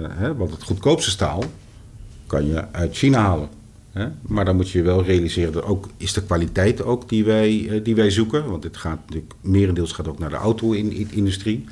hè, 0.10 0.36
want 0.36 0.52
het 0.52 0.64
goedkoopste 0.64 1.10
staal 1.10 1.44
kan 2.28 2.48
je 2.48 2.64
uit 2.72 2.98
China 2.98 3.20
halen. 3.20 3.50
Hè? 3.92 4.08
Maar 4.22 4.46
dan 4.46 4.56
moet 4.56 4.70
je 4.70 4.82
wel 4.82 5.04
realiseren 5.04 5.54
dat 5.54 5.64
ook 5.64 5.90
is 5.98 6.14
de 6.14 6.24
kwaliteit 6.24 6.84
ook 6.84 7.10
die 7.10 7.26
wij, 7.26 7.52
uh, 7.52 7.84
die 7.84 7.96
wij 7.96 8.10
zoeken. 8.10 8.50
Want 8.50 8.62
dit 8.62 8.78
gaat 8.78 9.00
natuurlijk, 9.06 9.34
merendeels 9.42 9.92
gaat 9.92 10.08
ook 10.08 10.20
naar 10.20 10.30
de 10.30 10.36
auto-industrie. 10.36 11.66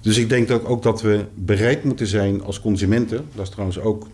Dus 0.00 0.18
ik 0.18 0.28
denk 0.28 0.50
ook, 0.50 0.68
ook 0.68 0.82
dat 0.82 1.02
we 1.02 1.24
bereid 1.34 1.84
moeten 1.84 2.06
zijn 2.06 2.42
als 2.42 2.60
consumenten. 2.60 3.26
Dat 3.34 3.44
is 3.44 3.50
trouwens 3.50 3.78
ook 3.78 4.06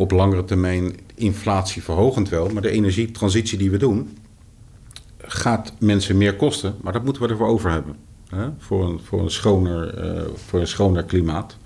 op 0.00 0.10
langere 0.10 0.44
termijn 0.44 0.94
inflatieverhogend 1.14 2.28
wel. 2.28 2.48
Maar 2.48 2.62
de 2.62 2.70
energietransitie 2.70 3.58
die 3.58 3.70
we 3.70 3.76
doen, 3.76 4.16
gaat 5.18 5.72
mensen 5.78 6.16
meer 6.16 6.36
kosten. 6.36 6.74
Maar 6.80 6.92
dat 6.92 7.04
moeten 7.04 7.22
we 7.22 7.28
ervoor 7.28 7.46
over 7.46 7.70
hebben. 7.70 7.96
Hè? 8.28 8.48
Voor, 8.58 8.84
een, 8.84 9.00
voor, 9.04 9.20
een 9.20 9.30
schoner, 9.30 10.04
uh, 10.04 10.22
voor 10.34 10.60
een 10.60 10.66
schoner 10.66 11.02
klimaat. 11.02 11.56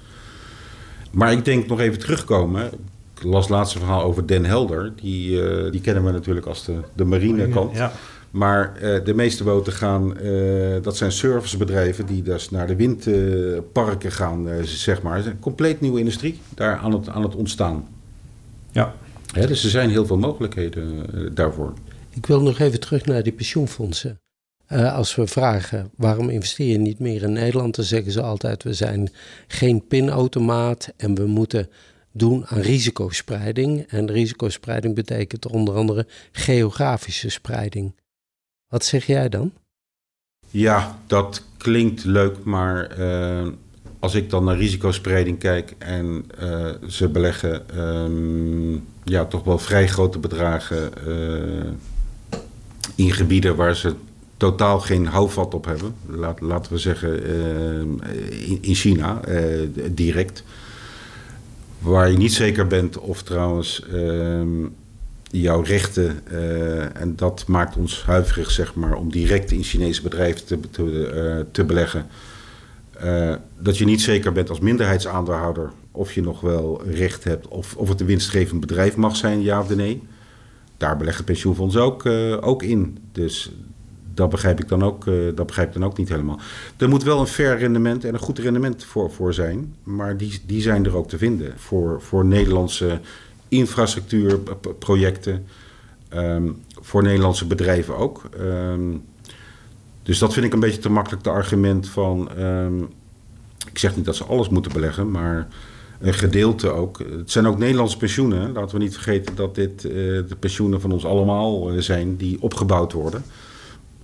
Maar 1.10 1.32
ik 1.32 1.44
denk 1.44 1.66
nog 1.66 1.80
even 1.80 1.98
terugkomen. 1.98 2.70
Ik 3.16 3.22
las 3.22 3.44
het 3.44 3.50
laatste 3.50 3.78
verhaal 3.78 4.02
over 4.02 4.26
Den 4.26 4.44
Helder. 4.44 4.92
Die, 5.00 5.30
uh, 5.30 5.70
die 5.70 5.80
kennen 5.80 6.04
we 6.04 6.10
natuurlijk 6.10 6.46
als 6.46 6.64
de, 6.64 6.76
de 6.94 7.04
marinekant. 7.04 7.76
Ja. 7.76 7.92
Maar 8.30 8.72
uh, 8.82 9.04
de 9.04 9.14
meeste 9.14 9.44
boten 9.44 9.72
gaan, 9.72 10.16
uh, 10.22 10.82
dat 10.82 10.96
zijn 10.96 11.12
servicebedrijven 11.12 12.06
die 12.06 12.22
dus 12.22 12.50
naar 12.50 12.66
de 12.66 12.76
windparken 12.76 14.12
gaan, 14.12 14.48
zeg 14.62 15.02
maar. 15.02 15.16
Het 15.16 15.24
is 15.24 15.30
een 15.30 15.38
compleet 15.38 15.80
nieuwe 15.80 15.98
industrie 15.98 16.40
daar 16.54 16.76
aan 16.76 16.92
het, 16.92 17.08
aan 17.08 17.22
het 17.22 17.34
ontstaan. 17.34 17.88
Ja. 18.74 18.94
ja. 19.26 19.46
Dus 19.46 19.64
er 19.64 19.70
zijn 19.70 19.90
heel 19.90 20.06
veel 20.06 20.18
mogelijkheden 20.18 21.34
daarvoor. 21.34 21.72
Ik 22.10 22.26
wil 22.26 22.42
nog 22.42 22.58
even 22.58 22.80
terug 22.80 23.04
naar 23.04 23.22
die 23.22 23.32
pensioenfondsen. 23.32 24.20
als 24.68 25.14
we 25.14 25.26
vragen 25.26 25.90
waarom 25.96 26.28
investeer 26.28 26.66
je 26.66 26.78
niet 26.78 26.98
meer 26.98 27.22
in 27.22 27.32
Nederland, 27.32 27.74
dan 27.74 27.84
zeggen 27.84 28.12
ze 28.12 28.22
altijd: 28.22 28.62
we 28.62 28.72
zijn 28.72 29.10
geen 29.46 29.86
pinautomaat 29.86 30.92
en 30.96 31.14
we 31.14 31.26
moeten 31.26 31.68
doen 32.12 32.46
aan 32.46 32.60
risicospreiding. 32.60 33.86
En 33.88 34.10
risicospreiding 34.10 34.94
betekent 34.94 35.46
onder 35.46 35.74
andere 35.74 36.06
geografische 36.32 37.28
spreiding. 37.28 37.94
Wat 38.68 38.84
zeg 38.84 39.06
jij 39.06 39.28
dan? 39.28 39.52
Ja, 40.50 40.98
dat 41.06 41.42
klinkt 41.56 42.04
leuk, 42.04 42.44
maar 42.44 42.98
uh, 42.98 43.48
als 44.04 44.14
ik 44.14 44.30
dan 44.30 44.44
naar 44.44 44.56
risicospreiding 44.56 45.38
kijk 45.38 45.74
en 45.78 46.24
uh, 46.42 46.70
ze 46.88 47.08
beleggen 47.08 47.62
uh, 47.76 48.78
ja, 49.04 49.24
toch 49.24 49.44
wel 49.44 49.58
vrij 49.58 49.88
grote 49.88 50.18
bedragen 50.18 50.90
uh, 51.08 52.40
in 52.94 53.12
gebieden 53.12 53.56
waar 53.56 53.76
ze 53.76 53.94
totaal 54.36 54.80
geen 54.80 55.06
houvast 55.06 55.54
op 55.54 55.64
hebben, 55.64 55.94
laat, 56.06 56.40
laten 56.40 56.72
we 56.72 56.78
zeggen 56.78 57.24
in, 58.46 58.58
in, 58.60 58.74
China 58.74 59.20
direct, 59.90 60.44
waar 61.78 62.10
je 62.10 62.16
niet 62.16 62.32
zeker 62.32 62.66
bent 62.66 62.98
of 62.98 63.22
trouwens 63.22 63.86
ehm, 63.92 64.66
jouw 65.30 65.60
rechten. 65.60 66.26
En 66.94 67.16
dat 67.16 67.44
maakt 67.46 67.76
ons 67.76 68.02
huiverig, 68.04 68.50
zeg 68.50 68.74
maar, 68.74 68.94
om 68.94 69.10
direct 69.10 69.50
in 69.50 69.62
Chinese 69.62 70.02
bedrijven 70.02 70.44
te, 70.44 70.58
te 71.50 71.64
beleggen. 71.64 72.06
Uh, 73.02 73.34
dat 73.58 73.78
je 73.78 73.84
niet 73.84 74.00
zeker 74.00 74.32
bent 74.32 74.48
als 74.48 74.60
minderheidsaandeelhouder 74.60 75.70
of 75.90 76.12
je 76.12 76.22
nog 76.22 76.40
wel 76.40 76.82
recht 76.84 77.24
hebt 77.24 77.48
of, 77.48 77.76
of 77.76 77.88
het 77.88 78.00
een 78.00 78.06
winstgevend 78.06 78.60
bedrijf 78.60 78.96
mag 78.96 79.16
zijn, 79.16 79.42
ja 79.42 79.60
of 79.60 79.74
nee. 79.74 80.02
Daar 80.76 80.96
belegt 80.96 81.16
het 81.16 81.26
pensioenfonds 81.26 81.76
ook, 81.76 82.04
uh, 82.04 82.36
ook 82.40 82.62
in. 82.62 82.98
Dus 83.12 83.52
dat 84.14 84.30
begrijp 84.30 84.60
ik 84.60 84.68
dan 84.68 84.82
ook, 84.82 85.06
uh, 85.06 85.36
dat 85.36 85.46
begrijp 85.46 85.68
ik 85.68 85.74
dan 85.74 85.84
ook 85.84 85.98
niet 85.98 86.08
helemaal. 86.08 86.38
Er 86.76 86.88
moet 86.88 87.02
wel 87.02 87.20
een 87.20 87.26
fair 87.26 87.58
rendement 87.58 88.04
en 88.04 88.14
een 88.14 88.20
goed 88.20 88.38
rendement 88.38 88.84
voor, 88.84 89.10
voor 89.10 89.34
zijn. 89.34 89.74
Maar 89.82 90.16
die, 90.16 90.40
die 90.46 90.62
zijn 90.62 90.84
er 90.84 90.96
ook 90.96 91.08
te 91.08 91.18
vinden 91.18 91.52
voor, 91.56 92.02
voor 92.02 92.24
Nederlandse 92.24 93.00
infrastructuurprojecten. 93.48 95.46
Um, 96.14 96.62
voor 96.80 97.02
Nederlandse 97.02 97.46
bedrijven 97.46 97.96
ook. 97.96 98.22
Um, 98.40 99.04
dus 100.04 100.18
dat 100.18 100.32
vind 100.32 100.46
ik 100.46 100.52
een 100.52 100.60
beetje 100.60 100.80
te 100.80 100.90
makkelijk 100.90 101.24
de 101.24 101.30
argument 101.30 101.88
van. 101.88 102.38
Um, 102.38 102.88
ik 103.70 103.78
zeg 103.78 103.96
niet 103.96 104.04
dat 104.04 104.16
ze 104.16 104.24
alles 104.24 104.48
moeten 104.48 104.72
beleggen, 104.72 105.10
maar 105.10 105.48
een 106.00 106.14
gedeelte 106.14 106.68
ook. 106.68 106.98
Het 106.98 107.30
zijn 107.30 107.46
ook 107.46 107.58
Nederlandse 107.58 107.96
pensioenen. 107.96 108.52
Laten 108.52 108.76
we 108.76 108.82
niet 108.82 108.94
vergeten 108.94 109.34
dat 109.34 109.54
dit 109.54 109.84
uh, 109.84 109.92
de 110.28 110.36
pensioenen 110.38 110.80
van 110.80 110.92
ons 110.92 111.04
allemaal 111.04 111.74
uh, 111.74 111.80
zijn 111.80 112.16
die 112.16 112.42
opgebouwd 112.42 112.92
worden. 112.92 113.24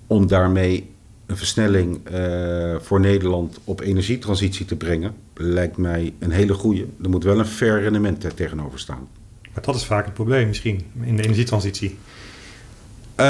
Om 0.06 0.26
daarmee 0.26 0.90
een 1.26 1.36
versnelling 1.36 2.00
uh, 2.12 2.74
voor 2.80 3.00
Nederland 3.00 3.58
op 3.64 3.80
energietransitie 3.80 4.66
te 4.66 4.76
brengen, 4.76 5.14
lijkt 5.34 5.76
mij 5.76 6.14
een 6.18 6.30
hele 6.30 6.54
goede. 6.54 6.86
Er 7.02 7.10
moet 7.10 7.24
wel 7.24 7.38
een 7.38 7.46
fair 7.46 7.80
rendement 7.80 8.36
tegenover 8.36 8.78
staan. 8.78 9.08
Maar 9.54 9.62
dat 9.64 9.74
is 9.74 9.84
vaak 9.84 10.04
het 10.04 10.14
probleem 10.14 10.48
misschien 10.48 10.82
in 11.00 11.16
de 11.16 11.22
energietransitie. 11.22 11.96
Uh, 13.20 13.26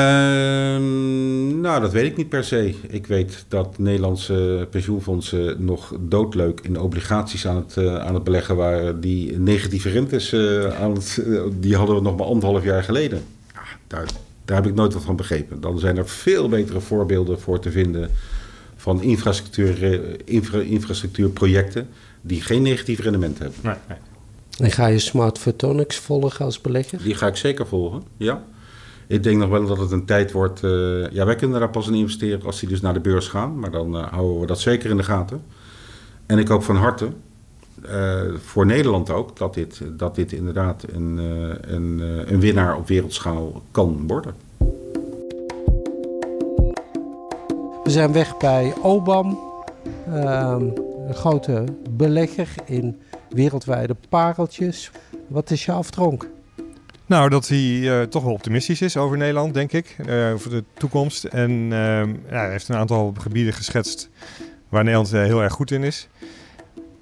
nou, 1.61 1.81
dat 1.81 1.93
weet 1.93 2.05
ik 2.05 2.17
niet 2.17 2.29
per 2.29 2.45
se. 2.45 2.75
Ik 2.89 3.07
weet 3.07 3.45
dat 3.49 3.79
Nederlandse 3.79 4.67
pensioenfondsen 4.71 5.65
nog 5.65 5.95
doodleuk 6.01 6.61
in 6.61 6.81
obligaties 6.81 7.47
aan 7.47 7.57
het, 7.57 7.77
uh, 7.77 7.97
aan 7.97 8.15
het 8.15 8.25
beleggen 8.25 8.57
waren. 8.57 9.01
Die 9.01 9.39
negatieve 9.39 9.89
rentes 9.89 10.33
uh, 10.33 10.81
aan 10.81 10.93
het, 10.93 11.23
die 11.53 11.77
hadden 11.77 11.97
we 11.97 12.03
nog 12.03 12.17
maar 12.17 12.27
anderhalf 12.27 12.65
jaar 12.65 12.83
geleden. 12.83 13.23
Ja, 13.55 13.61
daar, 13.87 14.07
daar 14.45 14.57
heb 14.57 14.67
ik 14.67 14.75
nooit 14.75 14.93
wat 14.93 15.05
van 15.05 15.17
begrepen. 15.17 15.61
Dan 15.61 15.79
zijn 15.79 15.97
er 15.97 16.09
veel 16.09 16.49
betere 16.49 16.81
voorbeelden 16.81 17.41
voor 17.41 17.61
te 17.61 17.71
vinden 17.71 18.11
van 18.77 19.03
infrastructuur, 19.03 20.05
infra, 20.25 20.59
infrastructuurprojecten 20.59 21.89
die 22.21 22.41
geen 22.41 22.63
negatief 22.63 23.01
rendement 23.01 23.39
hebben. 23.39 23.59
Nee, 23.63 23.75
nee. 23.89 23.99
En 24.59 24.71
ga 24.71 24.87
je 24.87 24.99
Smart 24.99 25.39
Photonics 25.39 25.97
volgen 25.97 26.45
als 26.45 26.61
belegger? 26.61 27.03
Die 27.03 27.15
ga 27.15 27.27
ik 27.27 27.37
zeker 27.37 27.67
volgen, 27.67 28.03
ja. 28.17 28.43
Ik 29.11 29.23
denk 29.23 29.39
nog 29.39 29.49
wel 29.49 29.67
dat 29.67 29.79
het 29.79 29.91
een 29.91 30.05
tijd 30.05 30.33
wordt. 30.33 30.63
Uh, 30.63 31.11
ja, 31.11 31.25
wij 31.25 31.35
kunnen 31.35 31.61
daar 31.61 31.71
pas 31.71 31.89
in 31.89 31.95
investeren 31.95 32.43
als 32.43 32.61
die 32.61 32.69
dus 32.69 32.81
naar 32.81 32.93
de 32.93 33.01
beurs 33.01 33.29
gaan. 33.29 33.59
Maar 33.59 33.71
dan 33.71 33.97
uh, 33.97 34.07
houden 34.13 34.41
we 34.41 34.47
dat 34.47 34.61
zeker 34.61 34.91
in 34.91 34.97
de 34.97 35.03
gaten. 35.03 35.43
En 36.27 36.39
ik 36.39 36.49
hoop 36.49 36.63
van 36.63 36.77
harte, 36.77 37.09
uh, 37.87 38.21
voor 38.39 38.67
Nederland 38.67 39.11
ook, 39.11 39.37
dat 39.37 39.55
dit, 39.55 39.83
dat 39.97 40.15
dit 40.15 40.33
inderdaad 40.33 40.85
een, 40.93 41.19
een, 41.75 42.03
een 42.33 42.41
winnaar 42.41 42.77
op 42.77 42.89
wereldschaal 42.89 43.63
kan 43.71 44.05
worden. 44.07 44.35
We 47.85 47.91
zijn 47.91 48.13
weg 48.13 48.37
bij 48.37 48.75
OBAM, 48.83 49.39
ehm, 50.07 50.63
een 51.07 51.15
grote 51.15 51.65
belegger 51.91 52.55
in 52.65 53.01
wereldwijde 53.29 53.97
pareltjes. 54.09 54.91
Wat 55.27 55.51
is 55.51 55.65
je 55.65 55.73
aftronk? 55.73 56.29
Nou, 57.11 57.29
dat 57.29 57.49
hij 57.49 57.59
uh, 57.59 58.03
toch 58.03 58.23
wel 58.23 58.33
optimistisch 58.33 58.81
is 58.81 58.97
over 58.97 59.17
Nederland, 59.17 59.55
denk 59.55 59.73
ik. 59.73 59.97
Uh, 60.07 60.33
over 60.33 60.51
de 60.51 60.65
toekomst. 60.75 61.25
En 61.25 61.51
uh, 61.51 61.71
ja, 61.71 62.39
hij 62.39 62.51
heeft 62.51 62.69
een 62.69 62.77
aantal 62.77 63.15
gebieden 63.19 63.53
geschetst 63.53 64.11
waar 64.69 64.85
Nederland 64.85 65.11
heel 65.11 65.43
erg 65.43 65.53
goed 65.53 65.71
in 65.71 65.83
is. 65.83 66.09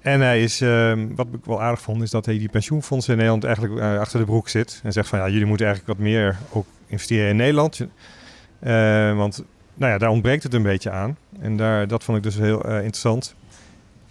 En 0.01 0.21
hij 0.21 0.43
is, 0.43 0.61
ehm, 0.61 1.07
wat 1.15 1.27
ik 1.31 1.45
wel 1.45 1.61
aardig 1.61 1.81
vond, 1.81 2.01
is 2.01 2.09
dat 2.09 2.25
hij 2.25 2.37
die 2.37 2.49
pensioenfondsen 2.49 3.11
in 3.11 3.17
Nederland 3.17 3.43
eigenlijk 3.43 3.99
achter 3.99 4.19
de 4.19 4.25
broek 4.25 4.49
zit. 4.49 4.79
En 4.83 4.91
zegt 4.91 5.07
van 5.07 5.19
ja, 5.19 5.29
jullie 5.29 5.45
moeten 5.45 5.65
eigenlijk 5.65 5.97
wat 5.97 6.07
meer 6.07 6.37
ook 6.51 6.65
investeren 6.87 7.29
in 7.29 7.35
Nederland. 7.35 7.79
want 9.17 9.43
nou 9.73 9.91
ja, 9.91 9.97
daar 9.97 10.09
ontbreekt 10.09 10.43
het 10.43 10.53
een 10.53 10.63
beetje 10.63 10.91
aan. 10.91 11.17
En 11.39 11.57
daar, 11.57 11.87
dat 11.87 12.03
vond 12.03 12.17
ik 12.17 12.23
dus 12.23 12.35
heel 12.35 12.65
interessant. 12.65 13.35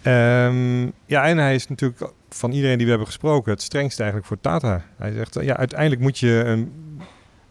Um, 0.07 0.93
ja, 1.07 1.25
en 1.25 1.39
hij 1.39 1.55
is 1.55 1.69
natuurlijk 1.69 2.13
van 2.29 2.53
iedereen 2.53 2.77
die 2.77 2.85
we 2.85 2.91
hebben 2.91 3.09
gesproken 3.09 3.53
het 3.53 3.63
strengste 3.63 4.03
eigenlijk 4.03 4.29
voor 4.29 4.41
Tata. 4.41 4.83
Hij 4.97 5.13
zegt, 5.13 5.39
ja, 5.41 5.57
uiteindelijk 5.57 6.01
moet 6.01 6.19
je 6.19 6.43
een, 6.45 6.73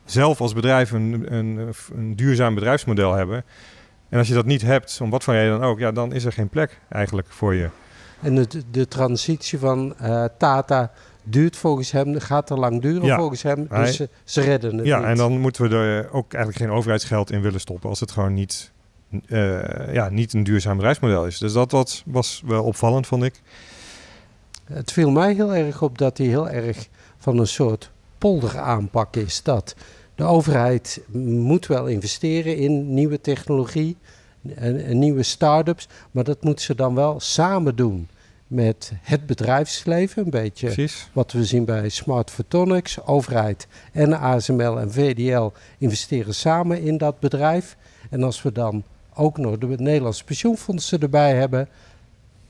zelf 0.05 0.41
als 0.41 0.53
bedrijf 0.53 0.91
een, 0.91 1.33
een, 1.33 1.73
een, 1.95 2.15
duurzaam 2.15 2.53
bedrijfsmodel 2.53 3.13
hebben. 3.13 3.43
En 4.09 4.17
als 4.17 4.27
je 4.27 4.33
dat 4.33 4.45
niet 4.45 4.61
hebt, 4.61 4.99
om 5.01 5.09
wat 5.09 5.23
voor 5.23 5.33
reden 5.33 5.59
dan 5.59 5.69
ook, 5.69 5.79
ja, 5.79 5.91
dan 5.91 6.13
is 6.13 6.25
er 6.25 6.31
geen 6.31 6.49
plek 6.49 6.79
eigenlijk 6.89 7.27
voor 7.29 7.55
je. 7.55 7.69
En 8.21 8.35
de, 8.35 8.63
de 8.71 8.87
transitie 8.87 9.59
van 9.59 9.95
uh, 10.01 10.25
Tata 10.37 10.91
duurt 11.23 11.55
volgens 11.55 11.91
hem, 11.91 12.19
gaat 12.19 12.49
er 12.49 12.59
lang 12.59 12.81
duren 12.81 13.05
ja, 13.05 13.17
volgens 13.17 13.43
hem. 13.43 13.67
Dus 13.69 13.95
ze, 13.95 14.09
ze, 14.23 14.41
redden 14.41 14.77
het 14.77 14.85
Ja, 14.85 14.97
niet. 14.97 15.07
en 15.07 15.15
dan 15.15 15.39
moeten 15.39 15.69
we 15.69 15.75
er 15.75 16.11
ook 16.11 16.33
eigenlijk 16.33 16.63
geen 16.65 16.77
overheidsgeld 16.77 17.31
in 17.31 17.41
willen 17.41 17.59
stoppen 17.59 17.89
als 17.89 17.99
het 17.99 18.11
gewoon 18.11 18.33
niet, 18.33 18.71
ja, 19.91 20.09
niet 20.09 20.33
een 20.33 20.43
duurzaam 20.43 20.75
bedrijfsmodel 20.75 21.25
is. 21.25 21.37
Dus 21.37 21.53
dat, 21.53 21.69
dat 21.69 22.03
was 22.05 22.41
wel 22.45 22.63
opvallend, 22.63 23.07
vond 23.07 23.23
ik. 23.23 23.41
Het 24.63 24.91
viel 24.91 25.11
mij 25.11 25.33
heel 25.33 25.55
erg 25.55 25.81
op 25.81 25.97
dat 25.97 26.17
hij 26.17 26.27
heel 26.27 26.49
erg 26.49 26.87
van 27.17 27.37
een 27.37 27.47
soort 27.47 27.91
polderaanpak 28.17 29.15
is. 29.15 29.43
Dat 29.43 29.75
de 30.15 30.23
overheid 30.23 31.01
moet 31.11 31.67
wel 31.67 31.87
investeren 31.87 32.57
in 32.57 32.93
nieuwe 32.93 33.21
technologie 33.21 33.97
en, 34.55 34.85
en 34.85 34.99
nieuwe 34.99 35.23
start-ups, 35.23 35.87
maar 36.11 36.23
dat 36.23 36.43
moet 36.43 36.61
ze 36.61 36.75
dan 36.75 36.95
wel 36.95 37.19
samen 37.19 37.75
doen 37.75 38.09
met 38.47 38.91
het 39.01 39.25
bedrijfsleven. 39.25 40.23
Een 40.23 40.29
beetje 40.29 40.65
Precies. 40.65 41.09
wat 41.13 41.31
we 41.31 41.45
zien 41.45 41.65
bij 41.65 41.89
Smart 41.89 42.31
Photonics. 42.31 43.05
Overheid 43.05 43.67
en 43.93 44.19
ASML 44.19 44.79
en 44.79 44.91
VDL 44.91 45.49
investeren 45.77 46.35
samen 46.35 46.81
in 46.81 46.97
dat 46.97 47.19
bedrijf. 47.19 47.77
En 48.09 48.23
als 48.23 48.41
we 48.41 48.51
dan 48.51 48.83
ook 49.17 49.37
nog 49.37 49.57
de 49.57 49.67
Nederlandse 49.67 50.23
pensioenfondsen 50.23 50.99
erbij 50.99 51.35
hebben, 51.35 51.67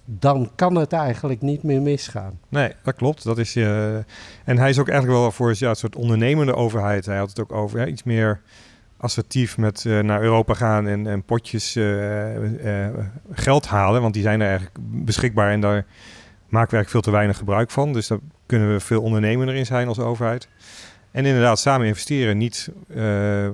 dan 0.05 0.51
kan 0.55 0.75
het 0.75 0.93
eigenlijk 0.93 1.41
niet 1.41 1.63
meer 1.63 1.81
misgaan. 1.81 2.39
Nee, 2.49 2.71
dat 2.83 2.95
klopt. 2.95 3.23
Dat 3.23 3.37
is, 3.37 3.55
uh, 3.55 3.95
en 4.43 4.57
hij 4.57 4.69
is 4.69 4.79
ook 4.79 4.89
eigenlijk 4.89 5.19
wel 5.19 5.31
voor 5.31 5.49
een 5.49 5.75
soort 5.75 5.95
ondernemende 5.95 6.55
overheid. 6.55 7.05
Hij 7.05 7.17
had 7.17 7.29
het 7.29 7.39
ook 7.39 7.51
over 7.51 7.79
ja, 7.79 7.85
iets 7.85 8.03
meer 8.03 8.41
assertief 8.97 9.57
met 9.57 9.83
uh, 9.83 9.99
naar 9.99 10.21
Europa 10.21 10.53
gaan 10.53 10.87
en, 10.87 11.07
en 11.07 11.23
potjes 11.23 11.75
uh, 11.75 12.87
geld 13.31 13.67
halen. 13.67 14.01
Want 14.01 14.13
die 14.13 14.23
zijn 14.23 14.41
er 14.41 14.47
eigenlijk 14.47 14.77
beschikbaar 14.79 15.51
en 15.51 15.61
daar 15.61 15.85
maken 16.49 16.69
we 16.69 16.75
eigenlijk 16.75 16.89
veel 16.89 17.01
te 17.01 17.11
weinig 17.11 17.37
gebruik 17.37 17.71
van. 17.71 17.93
Dus 17.93 18.07
daar 18.07 18.19
kunnen 18.45 18.73
we 18.73 18.79
veel 18.79 19.01
ondernemender 19.01 19.55
in 19.55 19.65
zijn 19.65 19.87
als 19.87 19.99
overheid. 19.99 20.47
En 21.17 21.25
inderdaad, 21.25 21.59
samen 21.59 21.87
investeren. 21.87 22.37
Niet 22.37 22.69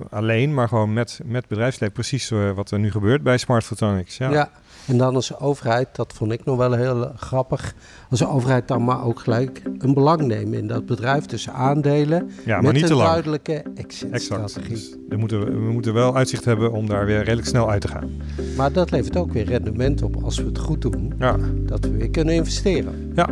alleen, 0.09 0.53
maar 0.53 0.67
gewoon 0.67 0.93
met, 0.93 1.19
met 1.25 1.47
bedrijfsleven. 1.47 1.93
Precies 1.93 2.31
wat 2.55 2.71
er 2.71 2.79
nu 2.79 2.91
gebeurt 2.91 3.23
bij 3.23 3.37
Smart 3.37 3.63
Photonics. 3.63 4.17
Ja. 4.17 4.31
ja. 4.31 4.49
En 4.87 4.97
dan 4.97 5.15
als 5.15 5.39
overheid, 5.39 5.87
dat 5.95 6.13
vond 6.15 6.31
ik 6.31 6.45
nog 6.45 6.57
wel 6.57 6.73
heel 6.73 7.11
grappig, 7.15 7.73
als 8.09 8.19
de 8.19 8.27
overheid 8.27 8.67
dan 8.67 8.83
maar 8.83 9.05
ook 9.05 9.19
gelijk 9.19 9.61
een 9.77 9.93
belang 9.93 10.21
nemen 10.21 10.57
in 10.57 10.67
dat 10.67 10.85
bedrijf. 10.85 11.25
Dus 11.25 11.49
aandelen 11.49 12.31
ja, 12.45 12.53
maar 12.53 12.63
met 12.63 12.73
niet 12.73 12.81
een 12.81 12.87
te 12.87 12.95
lang. 12.95 13.09
duidelijke 13.09 13.63
exit-strategie. 13.75 14.69
Dus 14.69 14.95
we, 15.09 15.17
moeten, 15.17 15.65
we 15.65 15.71
moeten 15.71 15.93
wel 15.93 16.15
uitzicht 16.15 16.45
hebben 16.45 16.71
om 16.71 16.87
daar 16.87 17.05
weer 17.05 17.23
redelijk 17.23 17.47
snel 17.47 17.69
uit 17.69 17.81
te 17.81 17.87
gaan. 17.87 18.09
Maar 18.57 18.71
dat 18.71 18.91
levert 18.91 19.17
ook 19.17 19.33
weer 19.33 19.45
rendement 19.45 20.01
op 20.01 20.23
als 20.23 20.37
we 20.37 20.45
het 20.45 20.59
goed 20.59 20.81
doen. 20.81 21.13
Ja. 21.19 21.37
Dat 21.65 21.79
we 21.85 21.91
weer 21.91 22.09
kunnen 22.09 22.33
investeren. 22.33 23.11
Ja, 23.15 23.29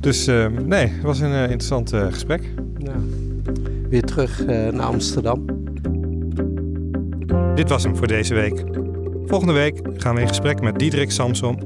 dus 0.00 0.28
uh, 0.28 0.46
nee, 0.46 0.86
het 0.86 1.02
was 1.02 1.20
een 1.20 1.32
interessant 1.32 1.92
gesprek. 1.94 2.42
Ja. 2.78 2.94
Weer 3.88 4.02
terug 4.02 4.46
naar 4.46 4.86
Amsterdam. 4.86 5.44
Dit 7.54 7.68
was 7.68 7.82
hem 7.82 7.96
voor 7.96 8.06
deze 8.06 8.34
week. 8.34 8.64
Volgende 9.26 9.52
week 9.52 9.80
gaan 9.96 10.14
we 10.14 10.20
in 10.20 10.28
gesprek 10.28 10.60
met 10.60 10.78
Diederik 10.78 11.10
Samsom, 11.10 11.58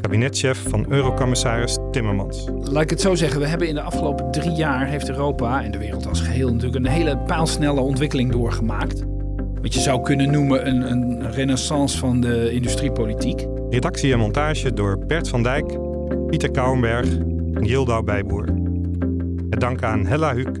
kabinetchef 0.00 0.68
van 0.68 0.86
Eurocommissaris 0.88 1.78
Timmermans. 1.90 2.48
Laat 2.60 2.82
ik 2.82 2.90
het 2.90 3.00
zo 3.00 3.14
zeggen, 3.14 3.40
we 3.40 3.46
hebben 3.46 3.68
in 3.68 3.74
de 3.74 3.80
afgelopen 3.80 4.30
drie 4.30 4.50
jaar 4.50 4.86
heeft 4.86 5.08
Europa 5.08 5.62
en 5.62 5.70
de 5.70 5.78
wereld 5.78 6.06
als 6.06 6.20
geheel 6.20 6.52
natuurlijk 6.52 6.84
een 6.84 6.92
hele 6.92 7.18
paalsnelle 7.18 7.80
ontwikkeling 7.80 8.32
doorgemaakt. 8.32 9.04
Wat 9.62 9.74
je 9.74 9.80
zou 9.80 10.02
kunnen 10.02 10.30
noemen 10.30 10.68
een, 10.68 10.90
een 10.90 11.32
renaissance 11.32 11.98
van 11.98 12.20
de 12.20 12.52
industriepolitiek. 12.52 13.46
Redactie 13.70 14.12
en 14.12 14.18
montage 14.18 14.72
door 14.72 14.98
Bert 14.98 15.28
van 15.28 15.42
Dijk, 15.42 15.78
Pieter 16.26 16.50
Kouwenberg 16.50 17.08
en 17.54 17.64
Yildau 17.64 18.04
Bijboer. 18.04 18.44
Met 19.50 19.60
dank 19.60 19.82
aan 19.82 20.06
Hella 20.06 20.34
Huuk, 20.34 20.60